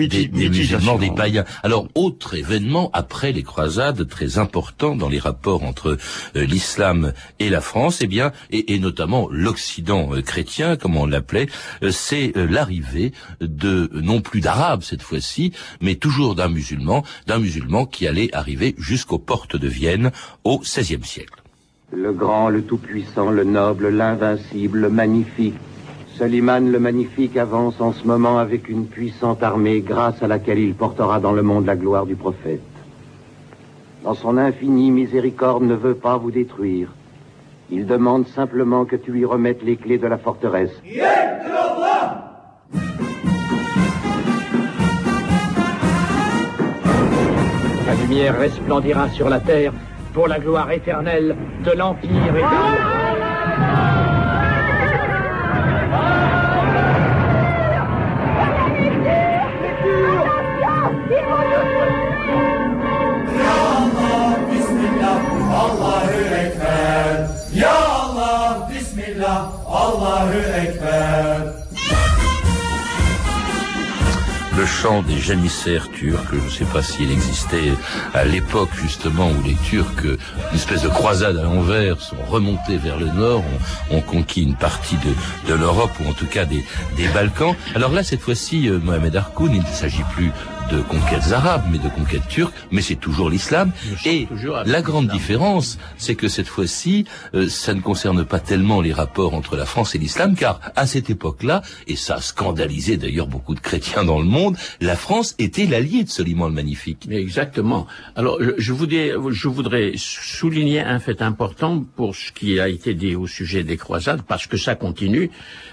des, 0.08 0.50
musulmans, 0.50 0.98
des 0.98 1.12
païens. 1.12 1.46
Alors, 1.64 1.88
autre 1.96 2.36
événement 2.36 2.90
après 2.94 3.32
les 3.32 3.44
croisades 3.44 4.08
très 4.08 4.38
important 4.38 4.96
dans 4.96 5.10
les 5.10 5.20
rapports 5.20 5.64
entre 5.64 5.98
euh, 6.36 6.46
l'islam 6.46 7.14
et 7.40 7.50
la 7.50 7.62
France, 7.62 8.00
eh 8.02 8.08
bien, 8.08 8.32
et, 8.52 8.74
et 8.74 8.80
notamment 8.80 9.28
l'Occident 9.32 10.10
euh, 10.14 10.22
chrétien, 10.22 10.76
comme 10.76 10.98
on 10.98 11.06
l'appelait, 11.06 11.48
euh, 11.84 11.92
c'est 11.92 12.34
l'arrivée 12.36 13.14
de 13.42 13.90
non 13.94 14.22
plus 14.22 14.42
d'arabes 14.42 14.84
cette 14.84 15.02
fois-ci, 15.02 15.52
mais 15.82 15.96
toujours 15.96 16.36
d'un 16.36 16.49
musulman, 16.50 17.04
d'un 17.28 17.40
musulman 17.40 17.86
qui 17.86 18.08
allait 18.08 18.34
arriver 18.36 18.76
jusqu'aux 18.78 19.20
portes 19.20 19.56
de 19.56 19.68
Vienne 19.68 20.12
au 20.44 20.60
XVIe 20.60 21.04
siècle. 21.04 21.42
Le 21.92 22.14
grand, 22.14 22.50
le 22.50 22.62
tout-puissant, 22.62 23.32
le 23.32 23.44
noble, 23.44 23.90
l'invincible, 23.90 24.80
le 24.80 24.90
magnifique. 24.90 25.56
Soliman 26.18 26.70
le 26.70 26.80
magnifique 26.80 27.38
avance 27.38 27.80
en 27.80 27.94
ce 27.94 28.06
moment 28.06 28.38
avec 28.40 28.68
une 28.68 28.88
puissante 28.88 29.42
armée 29.42 29.82
grâce 29.82 30.22
à 30.22 30.28
laquelle 30.28 30.60
il 30.60 30.76
portera 30.76 31.20
dans 31.20 31.32
le 31.32 31.42
monde 31.44 31.66
la 31.66 31.76
gloire 31.76 32.06
du 32.06 32.16
prophète. 32.16 32.62
Dans 34.04 34.16
son 34.16 34.38
infinie 34.38 34.92
miséricorde 34.92 35.64
ne 35.64 35.76
veut 35.76 35.96
pas 35.96 36.18
vous 36.18 36.32
détruire. 36.32 36.90
Il 37.72 37.86
demande 37.86 38.28
simplement 38.28 38.86
que 38.86 38.96
tu 38.96 39.12
lui 39.12 39.26
remettes 39.26 39.64
les 39.64 39.78
clés 39.78 39.98
de 39.98 40.08
la 40.08 40.18
forteresse. 40.18 40.72
Lumière 48.10 48.40
resplendira 48.40 49.08
sur 49.10 49.30
la 49.30 49.40
terre 49.40 49.72
pour 50.14 50.28
la 50.28 50.40
gloire 50.40 50.72
éternelle 50.72 51.36
de 51.64 51.72
l'Empire 51.72 52.10
éternel. 52.10 52.80
Ya 67.54 67.70
Allah, 67.70 68.68
Bismillah. 68.72 69.50
Le 74.60 74.66
chant 74.66 75.04
des 75.04 75.18
janissaires 75.18 75.90
turcs. 75.90 76.20
Je 76.34 76.44
ne 76.44 76.50
sais 76.50 76.66
pas 76.66 76.84
s'il 76.84 77.12
existait 77.12 77.72
à 78.14 78.26
l'époque 78.26 78.70
justement 78.74 79.30
où 79.32 79.42
les 79.44 79.56
Turcs, 79.56 80.04
une 80.04 80.56
espèce 80.56 80.82
de 80.82 80.90
croisade 80.90 81.38
à 81.38 81.44
l'envers, 81.44 82.02
sont 82.02 82.22
remontés 82.28 82.76
vers 82.76 82.98
le 82.98 83.06
nord, 83.06 83.42
ont, 83.90 84.02
conquis 84.02 84.44
une 84.44 84.56
partie 84.56 84.98
de, 84.98 85.50
de 85.50 85.58
l'Europe 85.58 85.92
ou 86.02 86.10
en 86.10 86.14
tout 86.14 86.26
cas 86.26 86.44
des, 86.44 86.66
des 86.98 87.08
Balkans. 87.10 87.56
Alors 87.74 87.94
là, 87.94 88.04
cette 88.04 88.20
fois-ci, 88.20 88.68
euh, 88.68 88.80
Mohamed 88.80 89.16
Harkoun, 89.16 89.54
il 89.54 89.62
ne 89.62 89.68
s'agit 89.68 90.04
plus 90.14 90.32
de 90.72 90.82
conquêtes 90.82 91.32
arabes, 91.32 91.64
mais 91.72 91.80
de 91.80 91.90
conquêtes 91.90 92.28
turques, 92.28 92.54
mais 92.72 92.82
c'est 92.82 92.96
toujours 92.96 93.30
l'islam. 93.30 93.72
Et 94.06 94.28
la 94.66 94.82
grande 94.82 95.08
différence, 95.08 95.80
c'est 95.98 96.16
que 96.16 96.28
cette 96.28 96.48
fois-ci, 96.48 97.06
euh, 97.34 97.48
ça 97.50 97.74
ne 97.74 97.82
concerne 97.82 98.24
pas 98.26 98.40
tellement 98.40 98.82
les 98.82 98.94
rapports 98.94 99.34
entre 99.34 99.56
la 99.56 99.66
France 99.66 99.96
et 99.96 99.98
l'islam, 99.98 100.36
car 100.36 100.60
à 100.76 100.86
cette 100.86 101.10
époque-là, 101.10 101.62
et 101.88 101.96
ça 101.96 102.16
a 102.16 102.22
scandalisé 102.22 102.98
d'ailleurs 102.98 103.28
beaucoup 103.28 103.56
de 103.56 103.60
chrétiens 103.60 104.04
dans 104.04 104.20
le 104.20 104.26
monde, 104.26 104.58
la 104.80 104.96
France 104.96 105.36
était 105.40 105.66
l'allié 105.66 106.04
de 106.04 106.10
Soliman 106.10 106.50
le 106.50 106.54
Magnifique. 106.54 107.06
Mais 107.10 107.20
exactement. 107.20 107.88
Alors, 108.16 108.38
je, 108.42 108.52
je, 108.58 108.74
voudrais, 108.74 109.14
je 109.30 109.48
voudrais 109.48 109.94
souligner 109.96 110.82
un 110.82 111.00
fait 111.00 111.22
important 111.22 111.84
pour 111.96 112.16
ce 112.16 112.32
qui 112.32 112.60
a 112.60 112.70
été 112.70 112.94
dit 112.94 113.16
au 113.16 113.28
sujet 113.28 113.64
des 113.64 113.78
croisades, 113.78 114.22
parce 114.22 114.46
que 114.46 114.58
ça 114.58 114.76
continue. 114.76 115.32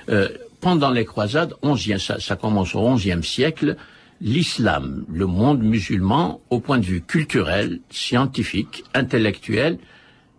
Euh, 0.08 0.28
pendant 0.60 0.90
les 0.90 1.04
croisades, 1.04 1.54
11e, 1.62 1.98
ça, 1.98 2.18
ça 2.18 2.36
commence 2.36 2.74
au 2.74 2.94
XIe 2.94 3.22
siècle, 3.22 3.76
l'islam, 4.20 5.04
le 5.12 5.26
monde 5.26 5.62
musulman, 5.62 6.40
au 6.50 6.60
point 6.60 6.78
de 6.78 6.84
vue 6.84 7.02
culturel, 7.02 7.80
scientifique, 7.90 8.84
intellectuel, 8.94 9.78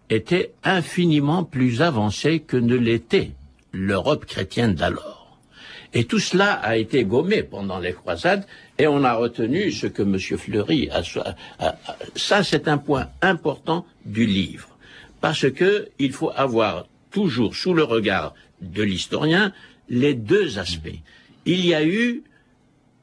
était 0.10 0.54
infiniment 0.64 1.44
plus 1.44 1.82
avancé 1.82 2.40
que 2.40 2.58
ne 2.58 2.76
l'était 2.76 3.32
l'Europe 3.74 4.26
chrétienne 4.26 4.74
d'alors. 4.74 5.38
Et 5.94 6.06
tout 6.06 6.20
cela 6.20 6.54
a 6.54 6.78
été 6.78 7.06
gommé 7.06 7.44
pendant 7.44 7.80
les 7.80 7.94
croisades 7.94 8.46
et 8.78 8.88
on 8.88 9.04
a 9.04 9.14
retenu 9.14 9.72
ce 9.72 9.88
que 9.88 10.04
M. 10.04 10.20
Fleury 10.20 10.90
a, 10.90 11.02
ça 12.16 12.44
c'est 12.44 12.68
un 12.68 12.78
point 12.78 13.08
important 13.22 13.86
du 14.06 14.26
livre 14.26 14.70
parce 15.22 15.50
que 15.50 15.90
il 15.98 16.12
faut 16.12 16.32
avoir 16.36 16.88
toujours 17.12 17.56
sous 17.56 17.74
le 17.74 17.84
regard 17.84 18.34
de 18.62 18.84
l'historien 18.84 19.54
les 19.90 20.14
deux 20.14 20.60
aspects. 20.60 21.00
Il 21.46 21.66
y 21.66 21.74
a 21.74 21.86
eu 21.86 22.24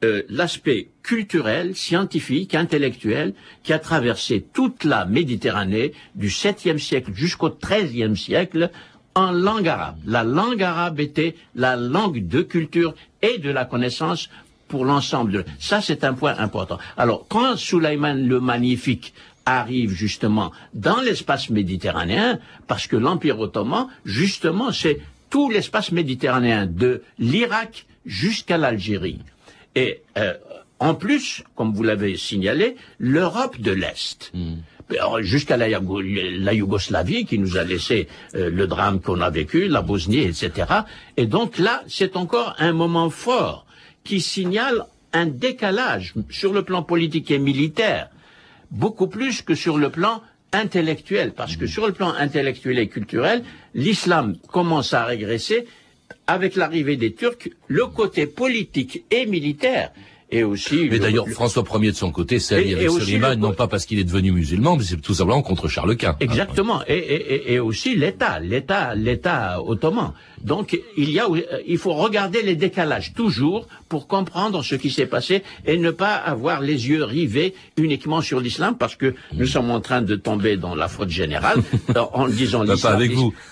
euh, 0.03 0.23
l'aspect 0.29 0.89
culturel, 1.03 1.75
scientifique, 1.75 2.53
intellectuel 2.53 3.33
qui 3.63 3.73
a 3.73 3.79
traversé 3.79 4.45
toute 4.53 4.83
la 4.83 5.05
Méditerranée 5.05 5.93
du 6.15 6.27
7e 6.27 6.77
siècle 6.77 7.11
jusqu'au 7.13 7.49
13e 7.49 8.15
siècle 8.15 8.71
en 9.15 9.31
langue 9.31 9.67
arabe. 9.67 9.97
La 10.05 10.23
langue 10.23 10.61
arabe 10.61 10.99
était 10.99 11.35
la 11.55 11.75
langue 11.77 12.27
de 12.27 12.41
culture 12.41 12.93
et 13.21 13.37
de 13.37 13.49
la 13.49 13.65
connaissance 13.65 14.29
pour 14.67 14.83
l'ensemble 14.83 15.31
de... 15.31 15.45
Ça, 15.59 15.81
c'est 15.81 16.03
un 16.03 16.13
point 16.13 16.37
important. 16.37 16.77
Alors, 16.97 17.25
quand 17.29 17.55
Suleiman 17.55 18.15
le 18.15 18.39
Magnifique 18.39 19.13
arrive 19.45 19.91
justement 19.91 20.51
dans 20.73 21.01
l'espace 21.01 21.49
méditerranéen, 21.49 22.39
parce 22.67 22.87
que 22.87 22.95
l'Empire 22.95 23.39
ottoman, 23.39 23.87
justement, 24.03 24.71
c'est 24.71 24.99
tout 25.29 25.49
l'espace 25.49 25.91
méditerranéen, 25.91 26.65
de 26.65 27.03
l'Irak 27.19 27.85
jusqu'à 28.05 28.57
l'Algérie. 28.57 29.19
Et 29.75 30.01
euh, 30.17 30.33
en 30.79 30.95
plus, 30.95 31.43
comme 31.55 31.73
vous 31.73 31.83
l'avez 31.83 32.17
signalé, 32.17 32.75
l'Europe 32.99 33.59
de 33.59 33.71
l'Est. 33.71 34.31
Mm. 34.33 34.55
Jusqu'à 35.21 35.57
la, 35.57 35.67
la, 35.67 36.53
Yougoslavie 36.53 37.25
qui 37.25 37.39
nous 37.39 37.57
a 37.57 37.63
laissé 37.63 38.07
euh, 38.35 38.51
le 38.51 38.67
drame 38.67 39.01
qu'on 39.01 39.19
a 39.19 39.31
vécu, 39.31 39.67
la 39.67 39.81
Bosnie, 39.81 40.19
etc. 40.19 40.51
Et 41.17 41.25
donc 41.25 41.57
là, 41.57 41.81
c'est 41.87 42.15
encore 42.15 42.55
un 42.59 42.71
moment 42.71 43.09
fort 43.09 43.65
qui 44.03 44.21
signale 44.21 44.85
un 45.11 45.25
décalage 45.25 46.13
sur 46.29 46.53
le 46.53 46.61
plan 46.61 46.83
politique 46.83 47.31
et 47.31 47.39
militaire, 47.39 48.09
beaucoup 48.69 49.07
plus 49.07 49.41
que 49.41 49.55
sur 49.55 49.79
le 49.79 49.89
plan 49.89 50.21
intellectuel, 50.51 51.33
parce 51.33 51.55
que 51.55 51.65
sur 51.65 51.87
le 51.87 51.93
plan 51.93 52.13
intellectuel 52.13 52.77
et 52.77 52.87
culturel, 52.87 53.43
l'islam 53.73 54.35
commence 54.51 54.93
à 54.93 55.05
régresser 55.05 55.65
avec 56.27 56.55
l'arrivée 56.55 56.97
des 56.97 57.13
Turcs, 57.13 57.49
le 57.67 57.85
côté 57.87 58.25
politique 58.27 59.05
et 59.11 59.25
militaire 59.25 59.91
et 60.31 60.43
aussi. 60.43 60.87
Mais 60.89 60.99
d'ailleurs, 60.99 61.27
François 61.29 61.63
Ier 61.79 61.91
de 61.91 61.95
son 61.95 62.11
côté 62.11 62.39
s'allie 62.39 62.73
avec 62.73 62.89
Soliman, 62.89 63.35
non 63.35 63.53
pas 63.53 63.67
parce 63.67 63.85
qu'il 63.85 63.99
est 63.99 64.03
devenu 64.03 64.31
musulman, 64.31 64.77
mais 64.77 64.83
c'est 64.83 64.97
tout 64.97 65.13
simplement 65.13 65.41
contre 65.41 65.67
Charles 65.67 65.95
Quint. 65.95 66.15
Exactement. 66.19 66.81
Et, 66.87 66.97
et, 66.97 67.53
et, 67.53 67.59
aussi 67.59 67.95
l'État, 67.95 68.39
l'État, 68.39 68.95
l'État 68.95 69.61
ottoman. 69.63 70.13
Donc 70.45 70.79
il 70.95 71.11
y 71.11 71.19
a, 71.19 71.27
il 71.67 71.77
faut 71.77 71.93
regarder 71.93 72.41
les 72.41 72.55
décalages 72.55 73.13
toujours 73.13 73.67
pour 73.89 74.07
comprendre 74.07 74.63
ce 74.63 74.75
qui 74.75 74.91
s'est 74.91 75.05
passé 75.05 75.43
et 75.65 75.77
ne 75.77 75.91
pas 75.91 76.15
avoir 76.15 76.61
les 76.61 76.87
yeux 76.87 77.03
rivés 77.03 77.53
uniquement 77.77 78.21
sur 78.21 78.39
l'islam 78.39 78.75
parce 78.77 78.95
que 78.95 79.15
nous 79.33 79.47
sommes 79.47 79.71
en 79.71 79.81
train 79.81 80.01
de 80.01 80.15
tomber 80.15 80.57
dans 80.57 80.75
la 80.75 80.87
faute 80.87 81.09
générale 81.09 81.61
en 82.13 82.27
disant 82.27 82.63
l'islam, 82.63 82.99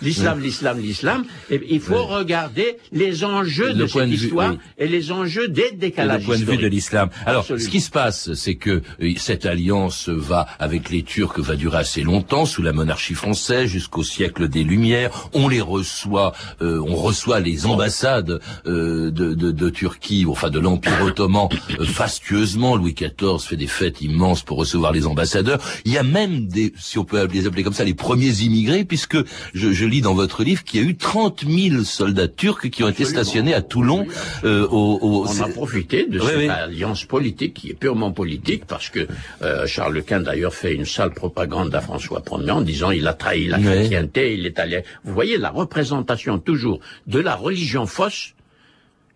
l'islam, 0.01 0.39
l'islam, 0.39 0.79
l'islam. 0.79 1.25
Il 1.49 1.81
faut 1.81 2.05
regarder 2.05 2.77
les 2.91 3.23
enjeux 3.23 3.73
de 3.73 3.87
cette 3.87 4.09
histoire 4.09 4.55
et 4.77 4.87
les 4.87 5.11
enjeux 5.11 5.47
des 5.47 5.71
décalages. 5.71 6.21
Le 6.21 6.25
point 6.25 6.39
de 6.39 6.45
vue 6.45 6.57
de 6.57 6.67
l'islam. 6.67 7.09
Alors, 7.25 7.45
ce 7.45 7.67
qui 7.67 7.81
se 7.81 7.89
passe, 7.89 8.33
c'est 8.33 8.55
que 8.55 8.81
euh, 9.01 9.13
cette 9.17 9.45
alliance 9.45 10.09
va 10.09 10.47
avec 10.59 10.89
les 10.89 11.03
Turcs 11.03 11.39
va 11.39 11.55
durer 11.55 11.77
assez 11.77 12.03
longtemps 12.03 12.45
sous 12.45 12.61
la 12.61 12.73
monarchie 12.73 13.13
française 13.13 13.67
jusqu'au 13.67 14.03
siècle 14.03 14.47
des 14.47 14.63
Lumières. 14.63 15.29
On 15.33 15.47
les 15.47 15.61
reçoit, 15.61 16.33
euh, 16.61 16.82
on 16.83 16.95
reçoit 16.95 17.39
les 17.39 17.65
ambassades 17.65 18.39
euh, 18.65 19.11
de, 19.11 19.33
de, 19.33 19.51
de 19.51 19.69
Turquie 19.69 20.25
enfin 20.27 20.49
de 20.49 20.59
l'Empire 20.59 21.01
ottoman, 21.03 21.49
euh, 21.79 21.85
fastueusement. 21.85 22.75
Louis 22.75 22.93
XIV 22.93 23.39
fait 23.39 23.55
des 23.55 23.67
fêtes 23.67 24.01
immenses 24.01 24.41
pour 24.41 24.57
recevoir 24.57 24.91
les 24.91 25.05
ambassadeurs. 25.05 25.59
Il 25.85 25.91
y 25.91 25.97
a 25.97 26.03
même 26.03 26.47
des, 26.47 26.73
si 26.77 26.97
on 26.97 27.05
peut 27.05 27.25
les 27.27 27.47
appeler 27.47 27.63
comme 27.63 27.73
ça, 27.73 27.83
les 27.83 27.93
premiers 27.93 28.41
immigrés, 28.41 28.83
puisque 28.83 29.17
je, 29.53 29.71
je 29.71 29.85
lis 29.85 30.01
dans 30.01 30.13
votre 30.13 30.43
livre 30.43 30.63
qu'il 30.63 30.81
y 30.81 30.85
a 30.85 30.87
eu 30.87 30.95
30 30.95 31.43
000 31.47 31.83
soldats 31.83 32.27
turcs 32.27 32.69
qui 32.69 32.83
ont 32.83 32.89
été 32.89 33.05
stationnés 33.05 33.53
à 33.53 33.61
Toulon. 33.61 34.05
Euh, 34.43 34.67
au, 34.69 34.99
au, 35.01 35.27
On 35.27 35.41
a 35.41 35.47
profité 35.47 36.05
de 36.07 36.19
cette 36.19 36.49
alliance 36.49 37.05
politique 37.05 37.53
qui 37.53 37.69
est 37.69 37.73
purement 37.73 38.11
politique, 38.11 38.65
parce 38.65 38.89
que 38.89 39.07
euh, 39.41 39.65
Charles 39.67 40.03
Quint 40.03 40.21
d'ailleurs 40.21 40.53
fait 40.53 40.73
une 40.73 40.85
sale 40.85 41.13
propagande 41.13 41.73
à 41.75 41.81
François 41.81 42.21
Ier 42.31 42.51
en 42.51 42.61
disant 42.61 42.91
il 42.91 43.07
a 43.07 43.13
trahi 43.13 43.47
la 43.47 43.59
chrétienté, 43.59 44.33
il 44.33 44.45
est 44.45 44.59
allé. 44.59 44.83
Vous 45.03 45.13
voyez 45.13 45.37
la 45.37 45.49
représentation 45.49 46.39
toujours 46.39 46.72
de 47.07 47.19
la 47.19 47.35
religion 47.35 47.85
fausse 47.85 48.33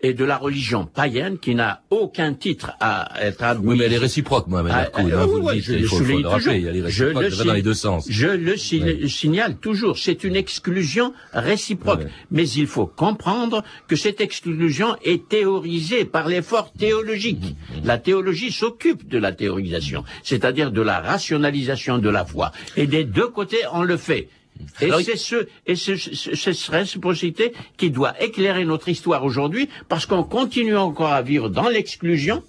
et 0.02 0.14
de 0.14 0.24
la 0.24 0.38
religion 0.38 0.86
païenne 0.86 1.40
qui 1.40 1.56
n'a 1.56 1.82
aucun 1.90 2.34
titre 2.34 2.72
à 2.80 3.10
être 3.22 3.44
admis. 3.44 3.70
Oui, 3.70 3.78
mais 3.78 3.86
elle 3.86 3.94
est 3.94 3.98
réciproque, 3.98 4.48
moi, 4.48 4.62
madame 4.62 4.88
ah, 4.94 5.02
euh, 5.02 5.26
vous 5.26 5.50
je 5.60 5.74
le 5.74 5.88
souligne 5.88 6.22
toujours. 6.22 6.40
je 6.40 7.06
le 7.06 7.46
dans 7.46 7.54
les 7.54 7.62
deux 7.62 7.74
sens. 7.74 8.06
Je 8.10 8.28
le 8.28 8.58
signale 8.58 9.58
toujours. 9.58 9.98
C'est 9.98 10.24
une 10.24 10.36
exclusion 10.36 11.14
réciproque. 11.34 12.04
Mais 12.32 12.48
il 12.48 12.68
faut 12.68 12.86
comprendre 12.86 13.64
que 13.88 13.96
cette 13.96 14.22
exclusion 14.22 14.96
est 15.04 15.28
théorisée 15.28 16.06
par 16.06 16.28
l'effort 16.28 16.72
théologique. 16.74 17.56
La 17.84 17.98
théologie 17.98 18.52
s'occupe 18.52 19.08
de 19.08 19.18
la 19.18 19.32
théorisation, 19.32 20.04
c'est-à-dire 20.24 20.72
de 20.72 20.82
la 20.82 21.00
rationalisation 21.00 21.98
de 21.98 22.10
la 22.10 22.26
foi. 22.26 22.52
Et 22.76 22.86
des 22.88 23.04
deux 23.04 23.28
côtés, 23.28 23.62
on 23.74 23.84
le 23.84 23.98
fait. 23.98 24.30
Et 24.82 24.92
c'est 25.04 25.18
ce, 25.18 25.48
et 25.66 25.76
ce, 25.76 25.96
cette 25.98 26.58
réciprocité 26.70 27.54
qui 27.78 27.92
doit 27.92 28.14
éclairer 28.22 28.66
notre 28.66 28.90
histoire 28.90 29.24
aujourd'hui, 29.24 29.70
parce 29.90 30.06
qu'on 30.06 30.24
continue 30.24 30.78
encore 30.78 31.12
à 31.12 31.22
vivre 31.22 31.50
dans 31.50 31.70
l'exclusion, 31.70 32.44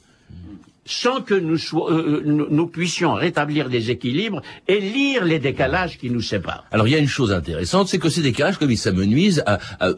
sans 0.89 1.21
que 1.21 1.35
nous, 1.35 1.59
euh, 1.75 2.23
euh, 2.25 2.47
nous, 2.51 2.67
puissions 2.67 3.13
rétablir 3.13 3.69
des 3.69 3.91
équilibres 3.91 4.41
et 4.67 4.81
lire 4.81 5.25
les 5.25 5.39
décalages 5.39 5.99
qui 5.99 6.09
nous 6.09 6.23
séparent. 6.23 6.65
Alors 6.71 6.89
il 6.89 6.93
y 6.93 6.95
a 6.95 6.99
une 6.99 7.07
chose 7.07 7.31
intéressante, 7.31 7.89
c'est 7.89 7.99
que 7.99 8.09
ces 8.09 8.23
décalages, 8.23 8.59
comme 8.59 8.71
ils 8.71 8.79
s'amenuisent 8.79 9.45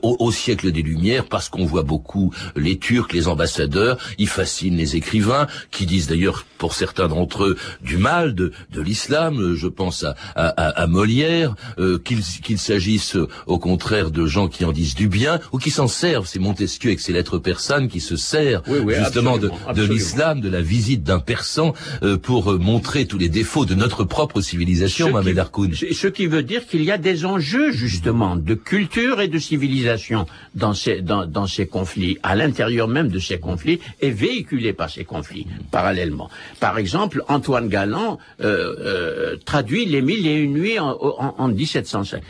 au, 0.03 0.17
au, 0.19 0.33
siècle 0.33 0.73
des 0.73 0.83
Lumières, 0.83 1.27
parce 1.27 1.49
qu'on 1.49 1.65
voit 1.65 1.85
beaucoup 1.85 2.35
les 2.57 2.79
Turcs, 2.79 3.13
les 3.13 3.29
ambassadeurs, 3.29 3.99
ils 4.19 4.29
fascinent 4.29 4.77
les 4.77 4.97
écrivains, 4.97 5.47
qui 5.71 5.87
disent 5.87 6.09
d'ailleurs 6.09 6.45
pour 6.59 6.75
certains 6.75 7.09
d'entre 7.09 7.45
eux 7.45 7.57
du 7.83 7.97
mal 7.97 8.35
de, 8.35 8.53
de 8.73 8.81
l'islam. 8.81 9.55
Je 9.55 9.69
pense 9.69 10.03
à, 10.05 10.17
à, 10.35 10.83
à 10.83 10.87
Molière, 10.89 11.55
euh, 11.79 11.99
qu'il 11.99 12.59
s'agisse 12.59 13.17
au 13.47 13.59
contraire 13.59 14.11
de 14.11 14.27
gens 14.27 14.49
qui 14.49 14.65
en 14.65 14.73
disent 14.73 14.97
du 14.97 15.09
bien 15.09 15.39
ou 15.53 15.59
qui 15.59 15.71
s'en 15.71 15.89
servent. 15.89 16.27
C'est 16.27 16.41
Montesquieu 16.41 16.91
avec 16.91 17.01
ses 17.01 17.13
lettres 17.13 17.39
persanes 17.39 17.89
qui 17.89 18.01
se 18.01 18.17
sert 18.17 18.63
justement 18.89 19.39
de, 19.39 19.51
de 19.75 19.85
l'islam, 19.85 20.41
de 20.41 20.49
la 20.49 20.61
vie 20.61 20.80
visite 20.81 21.03
d'un 21.03 21.19
persan 21.19 21.75
euh, 22.03 22.17
pour 22.17 22.53
euh, 22.53 22.57
montrer 22.57 23.05
tous 23.05 23.19
les 23.19 23.29
défauts 23.29 23.67
de 23.67 23.75
notre 23.75 24.03
propre 24.05 24.41
civilisation, 24.41 25.11
Mohamed 25.11 25.39
Harkoun. 25.39 25.75
Ce 25.75 26.07
qui 26.07 26.27
veut 26.27 26.43
dire 26.43 26.67
qu'il 26.67 26.83
y 26.85 26.91
a 26.91 26.97
des 26.97 27.27
enjeux 27.27 27.71
justement 27.71 28.35
de 28.35 28.55
culture 28.55 29.21
et 29.21 29.29
de 29.29 29.39
civilisation 29.39 30.27
dans 30.55 30.73
ces, 30.73 31.03
dans, 31.03 31.27
dans 31.27 31.47
ces 31.47 31.67
conflits, 31.67 32.17
à 32.23 32.35
l'intérieur 32.35 32.89
même 32.89 33.09
de 33.09 33.19
ces 33.19 33.39
conflits 33.39 33.79
et 34.01 34.11
véhiculés 34.11 34.73
par 34.73 34.89
ces 34.89 35.05
conflits 35.05 35.47
parallèlement. 35.71 36.31
Par 36.61 36.79
exemple, 36.79 37.23
Antoine 37.29 37.69
Galland 37.69 38.19
euh, 38.41 38.75
euh, 38.79 39.37
traduit 39.45 39.85
Les 39.85 40.01
Mille 40.01 40.27
et 40.27 40.37
une 40.37 40.55
nuits 40.55 40.79
en, 40.79 40.97
en, 41.01 41.35
en 41.37 41.49
1705 41.49 42.23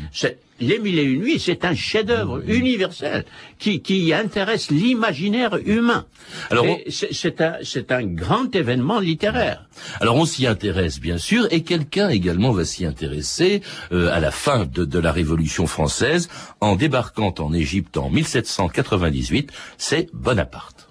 Les 0.61 0.79
Mille 0.79 0.99
et 0.99 1.05
Une 1.05 1.21
Nuits, 1.21 1.41
c'est 1.41 1.65
un 1.65 1.75
chef-d'œuvre 1.75 2.43
universel 2.47 3.25
qui, 3.59 3.81
qui 3.81 4.13
intéresse 4.13 4.71
l'imaginaire 4.71 5.59
humain. 5.65 6.07
Alors, 6.51 6.67
c'est 6.89 7.41
un, 7.41 7.55
c'est 7.63 7.93
un 7.93 8.05
grand 8.05 8.55
événement 8.55 9.01
littéraire. 9.01 9.69
Alors, 10.01 10.17
on 10.17 10.27
s'y 10.27 10.47
intéresse, 10.47 11.01
bien 11.01 11.19
sûr, 11.19 11.47
et 11.51 11.63
quelqu'un 11.63 12.09
également 12.09 12.53
va 12.53 12.65
s'y 12.65 12.85
intéresser 12.85 13.63
euh, 13.93 14.13
à 14.13 14.21
la 14.21 14.31
fin 14.31 14.67
de, 14.67 14.85
de 14.85 14.99
la 14.99 15.13
Révolution 15.13 15.67
française, 15.67 16.29
en 16.61 16.77
débarquant 16.77 17.35
en 17.39 17.53
Égypte 17.53 17.97
en 17.97 18.11
1798, 18.11 19.51
c'est 19.79 20.09
Bonaparte. 20.13 20.89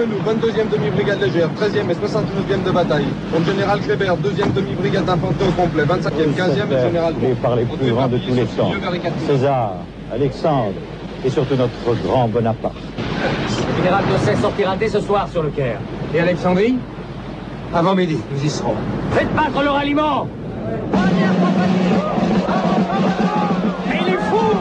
Le 0.00 0.06
général 0.06 0.36
Menou, 0.36 0.40
22e 0.40 0.68
demi-brigade 0.70 1.20
légère, 1.20 1.50
13e 1.50 1.90
et 1.90 1.94
69e 1.94 2.62
de 2.64 2.70
bataille. 2.70 3.08
Mon 3.32 3.44
général 3.44 3.80
Kléber, 3.80 4.06
2e 4.06 4.52
demi-brigade 4.52 5.04
d'infanterie 5.04 5.48
au 5.48 5.52
complet, 5.52 5.82
25e, 5.84 6.34
15e 6.34 6.72
et 6.72 6.80
général 6.80 7.14
par 7.42 7.56
les 7.56 7.64
plus 7.64 7.90
grands 7.90 8.08
de 8.08 8.18
tous 8.18 8.34
les 8.34 8.44
temps. 8.46 8.72
César, 9.26 9.72
Alexandre 10.12 10.74
et 11.24 11.30
surtout 11.30 11.56
notre 11.56 11.94
grand 12.02 12.28
Bonaparte. 12.28 12.74
Le 12.78 13.76
général 13.76 14.04
Dosset 14.10 14.36
sortira 14.36 14.76
dès 14.76 14.88
ce 14.88 15.00
soir 15.00 15.28
sur 15.28 15.42
le 15.42 15.50
Caire. 15.50 15.80
Et 16.14 16.20
Alexandrie? 16.20 16.76
Avant 17.74 17.94
midi, 17.94 18.16
nous 18.32 18.44
y 18.44 18.48
serons. 18.48 18.74
Faites 19.12 19.34
battre 19.34 19.62
leur 19.62 19.76
aliment 19.76 20.26
Mais 23.86 23.98
il 24.06 24.14
est 24.14 24.16
fou 24.16 24.56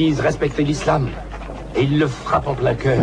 disent 0.00 0.20
respecter 0.20 0.64
l'islam, 0.64 1.10
et 1.76 1.82
ils 1.82 1.98
le 1.98 2.06
frappent 2.06 2.48
en 2.48 2.54
plein 2.54 2.74
cœur. 2.74 3.02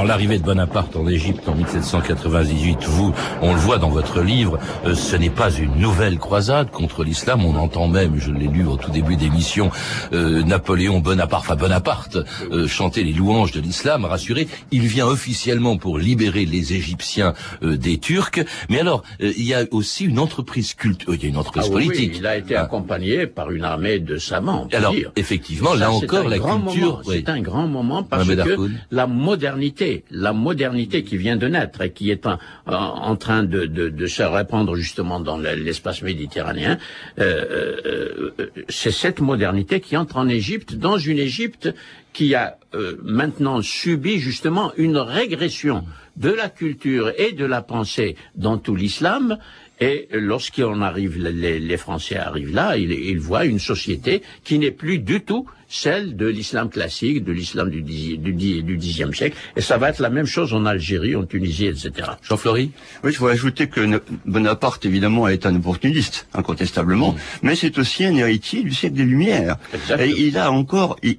Alors 0.00 0.08
l'arrivée 0.08 0.38
de 0.38 0.44
Bonaparte 0.44 0.96
en 0.96 1.06
Égypte 1.06 1.46
en 1.46 1.54
1798, 1.54 2.84
vous, 2.84 3.12
on 3.42 3.52
le 3.52 3.58
voit 3.60 3.76
dans 3.76 3.90
votre 3.90 4.22
livre, 4.22 4.58
euh, 4.86 4.94
ce 4.94 5.14
n'est 5.14 5.28
pas 5.28 5.50
une 5.52 5.74
nouvelle 5.74 6.16
croisade 6.18 6.70
contre 6.70 7.04
l'islam. 7.04 7.44
On 7.44 7.54
entend 7.54 7.86
même, 7.86 8.16
je 8.18 8.30
l'ai 8.32 8.46
lu 8.46 8.64
au 8.64 8.78
tout 8.78 8.90
début 8.90 9.16
d'émission, 9.16 9.70
euh, 10.14 10.42
Napoléon 10.42 11.00
Bonaparte, 11.00 11.44
enfin 11.44 11.54
Bonaparte, 11.56 12.16
euh, 12.50 12.66
chanter 12.66 13.04
les 13.04 13.12
louanges 13.12 13.52
de 13.52 13.60
l'islam. 13.60 14.06
Rassuré, 14.06 14.48
il 14.70 14.86
vient 14.86 15.06
officiellement 15.06 15.76
pour 15.76 15.98
libérer 15.98 16.46
les 16.46 16.72
Égyptiens 16.72 17.34
euh, 17.62 17.76
des 17.76 17.98
Turcs. 17.98 18.40
Mais 18.70 18.80
alors, 18.80 19.02
euh, 19.22 19.30
il 19.36 19.44
y 19.44 19.52
a 19.52 19.64
aussi 19.70 20.06
une 20.06 20.18
entreprise 20.18 20.72
culte, 20.72 21.04
il 21.08 21.22
y 21.22 21.26
a 21.26 21.28
une 21.28 21.36
entreprise 21.36 21.66
Ah 21.66 21.74
oui, 21.74 21.84
politique. 21.88 22.12
oui, 22.14 22.18
il 22.20 22.26
a 22.26 22.38
été 22.38 22.56
Ah. 22.56 22.62
accompagné 22.62 23.26
par 23.26 23.50
une 23.50 23.64
armée 23.64 23.98
de 23.98 24.16
savants. 24.16 24.66
Alors, 24.72 24.92
dire. 24.94 25.12
effectivement, 25.16 25.72
Ça, 25.72 25.76
là 25.76 25.92
encore, 25.92 26.26
la 26.26 26.38
culture, 26.38 27.02
oui. 27.04 27.16
C'est 27.18 27.28
un 27.28 27.42
grand 27.42 27.66
moment 27.68 28.02
parce 28.02 28.26
que 28.26 28.70
la 28.90 29.06
modernité, 29.06 29.89
la 30.10 30.32
modernité 30.32 31.02
qui 31.04 31.16
vient 31.16 31.36
de 31.36 31.48
naître 31.48 31.80
et 31.82 31.92
qui 31.92 32.10
est 32.10 32.26
en, 32.66 33.16
train 33.16 33.42
de, 33.42 34.06
se 34.06 34.22
répandre 34.22 34.74
justement 34.76 35.20
dans 35.20 35.38
le- 35.38 35.54
l'espace 35.54 36.02
méditerranéen, 36.02 36.78
euh, 37.18 37.22
euh, 37.24 38.30
euh, 38.38 38.46
c'est 38.68 38.90
cette 38.90 39.20
modernité 39.20 39.80
qui 39.80 39.96
entre 39.96 40.16
en 40.16 40.28
Égypte, 40.28 40.74
dans 40.74 40.98
une 40.98 41.18
Égypte 41.18 41.74
qui 42.12 42.34
a 42.34 42.58
maintenant 43.02 43.62
subi 43.62 44.18
justement 44.18 44.72
une 44.76 44.96
régression 44.96 45.84
de 46.16 46.30
la 46.30 46.48
culture 46.48 47.12
et 47.18 47.32
de 47.32 47.44
la 47.44 47.62
pensée 47.62 48.16
dans 48.34 48.58
tout 48.58 48.74
l'islam. 48.74 49.38
Et 49.80 50.08
lorsqu'on 50.12 50.82
arrive, 50.82 51.16
les, 51.18 51.76
Français 51.76 52.16
arrivent 52.16 52.54
là, 52.54 52.76
ils 52.76 53.18
voient 53.18 53.44
une 53.44 53.58
société 53.60 54.22
qui 54.44 54.58
n'est 54.58 54.72
plus 54.72 54.98
du 54.98 55.22
tout 55.22 55.46
celle 55.70 56.16
de 56.16 56.26
l'islam 56.26 56.68
classique, 56.68 57.24
de 57.24 57.32
l'islam 57.32 57.70
du, 57.70 57.82
du, 57.82 58.62
du 58.62 58.76
Xe 58.76 59.10
siècle. 59.12 59.36
Et 59.56 59.60
ça 59.60 59.78
va 59.78 59.88
être 59.88 60.00
la 60.00 60.10
même 60.10 60.26
chose 60.26 60.52
en 60.52 60.66
Algérie, 60.66 61.14
en 61.14 61.24
Tunisie, 61.24 61.66
etc. 61.66 61.92
Jean 62.22 62.36
Fleury 62.36 62.72
Oui, 63.04 63.12
je 63.12 63.18
voudrais 63.18 63.34
ajouter 63.34 63.68
que 63.68 64.02
Bonaparte, 64.26 64.84
évidemment, 64.84 65.28
est 65.28 65.46
un 65.46 65.54
opportuniste, 65.54 66.26
incontestablement, 66.34 67.14
mais 67.42 67.54
c'est 67.54 67.78
aussi 67.78 68.04
un 68.04 68.16
héritier 68.16 68.62
du 68.64 68.72
siècle 68.72 68.96
des 68.96 69.04
Lumières. 69.04 69.56
Exactement. 69.72 70.16
Et 70.16 70.20
il 70.20 70.38
a 70.38 70.50
encore, 70.50 70.96
il, 71.02 71.18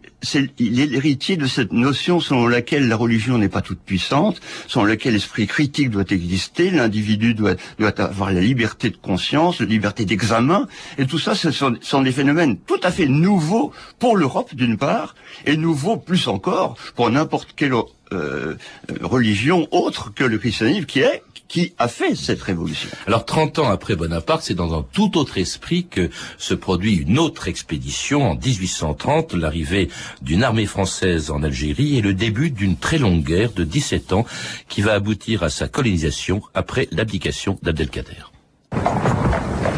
est 0.79 0.85
l'héritier 0.85 1.37
de 1.37 1.45
cette 1.45 1.71
notion 1.71 2.19
selon 2.19 2.47
laquelle 2.47 2.89
la 2.89 2.97
religion 2.97 3.37
n'est 3.37 3.49
pas 3.49 3.61
toute 3.61 3.79
puissante, 3.79 4.41
selon 4.67 4.85
laquelle 4.85 5.13
l'esprit 5.13 5.47
critique 5.47 5.89
doit 5.89 6.03
exister, 6.09 6.71
l'individu 6.71 7.33
doit, 7.33 7.55
doit 7.79 7.99
avoir 8.01 8.33
la 8.33 8.41
liberté 8.41 8.89
de 8.89 8.97
conscience, 8.97 9.61
la 9.61 9.65
liberté 9.65 10.03
d'examen, 10.03 10.67
et 10.97 11.05
tout 11.05 11.19
ça, 11.19 11.35
ce 11.35 11.51
sont, 11.51 11.75
sont 11.79 12.01
des 12.01 12.11
phénomènes 12.11 12.57
tout 12.57 12.79
à 12.83 12.91
fait 12.91 13.07
nouveaux 13.07 13.71
pour 13.99 14.17
l'Europe, 14.17 14.40
d'une 14.53 14.77
part, 14.77 15.15
et 15.45 15.57
nouveaux 15.57 15.97
plus 15.97 16.27
encore 16.27 16.75
pour 16.95 17.09
n'importe 17.09 17.49
quelle 17.55 17.73
euh, 18.13 18.55
religion 19.01 19.67
autre 19.71 20.13
que 20.13 20.23
le 20.23 20.37
christianisme 20.37 20.85
qui 20.85 20.99
est 20.99 21.23
qui 21.51 21.73
a 21.77 21.89
fait 21.89 22.15
cette 22.15 22.41
révolution. 22.41 22.89
Alors 23.07 23.25
30 23.25 23.59
ans 23.59 23.69
après 23.69 23.97
Bonaparte, 23.97 24.41
c'est 24.41 24.53
dans 24.53 24.73
un 24.73 24.85
tout 24.93 25.17
autre 25.17 25.37
esprit 25.37 25.85
que 25.85 26.09
se 26.37 26.53
produit 26.53 26.95
une 26.95 27.19
autre 27.19 27.49
expédition 27.49 28.23
en 28.31 28.35
1830, 28.35 29.33
l'arrivée 29.33 29.89
d'une 30.21 30.45
armée 30.45 30.65
française 30.65 31.29
en 31.29 31.43
Algérie 31.43 31.97
et 31.97 32.01
le 32.01 32.13
début 32.13 32.51
d'une 32.51 32.77
très 32.77 32.99
longue 32.99 33.23
guerre 33.23 33.51
de 33.51 33.65
17 33.65 34.13
ans 34.13 34.25
qui 34.69 34.81
va 34.81 34.93
aboutir 34.93 35.43
à 35.43 35.49
sa 35.49 35.67
colonisation 35.67 36.41
après 36.53 36.87
l'abdication 36.93 37.59
d'Abdelkader. 37.63 38.31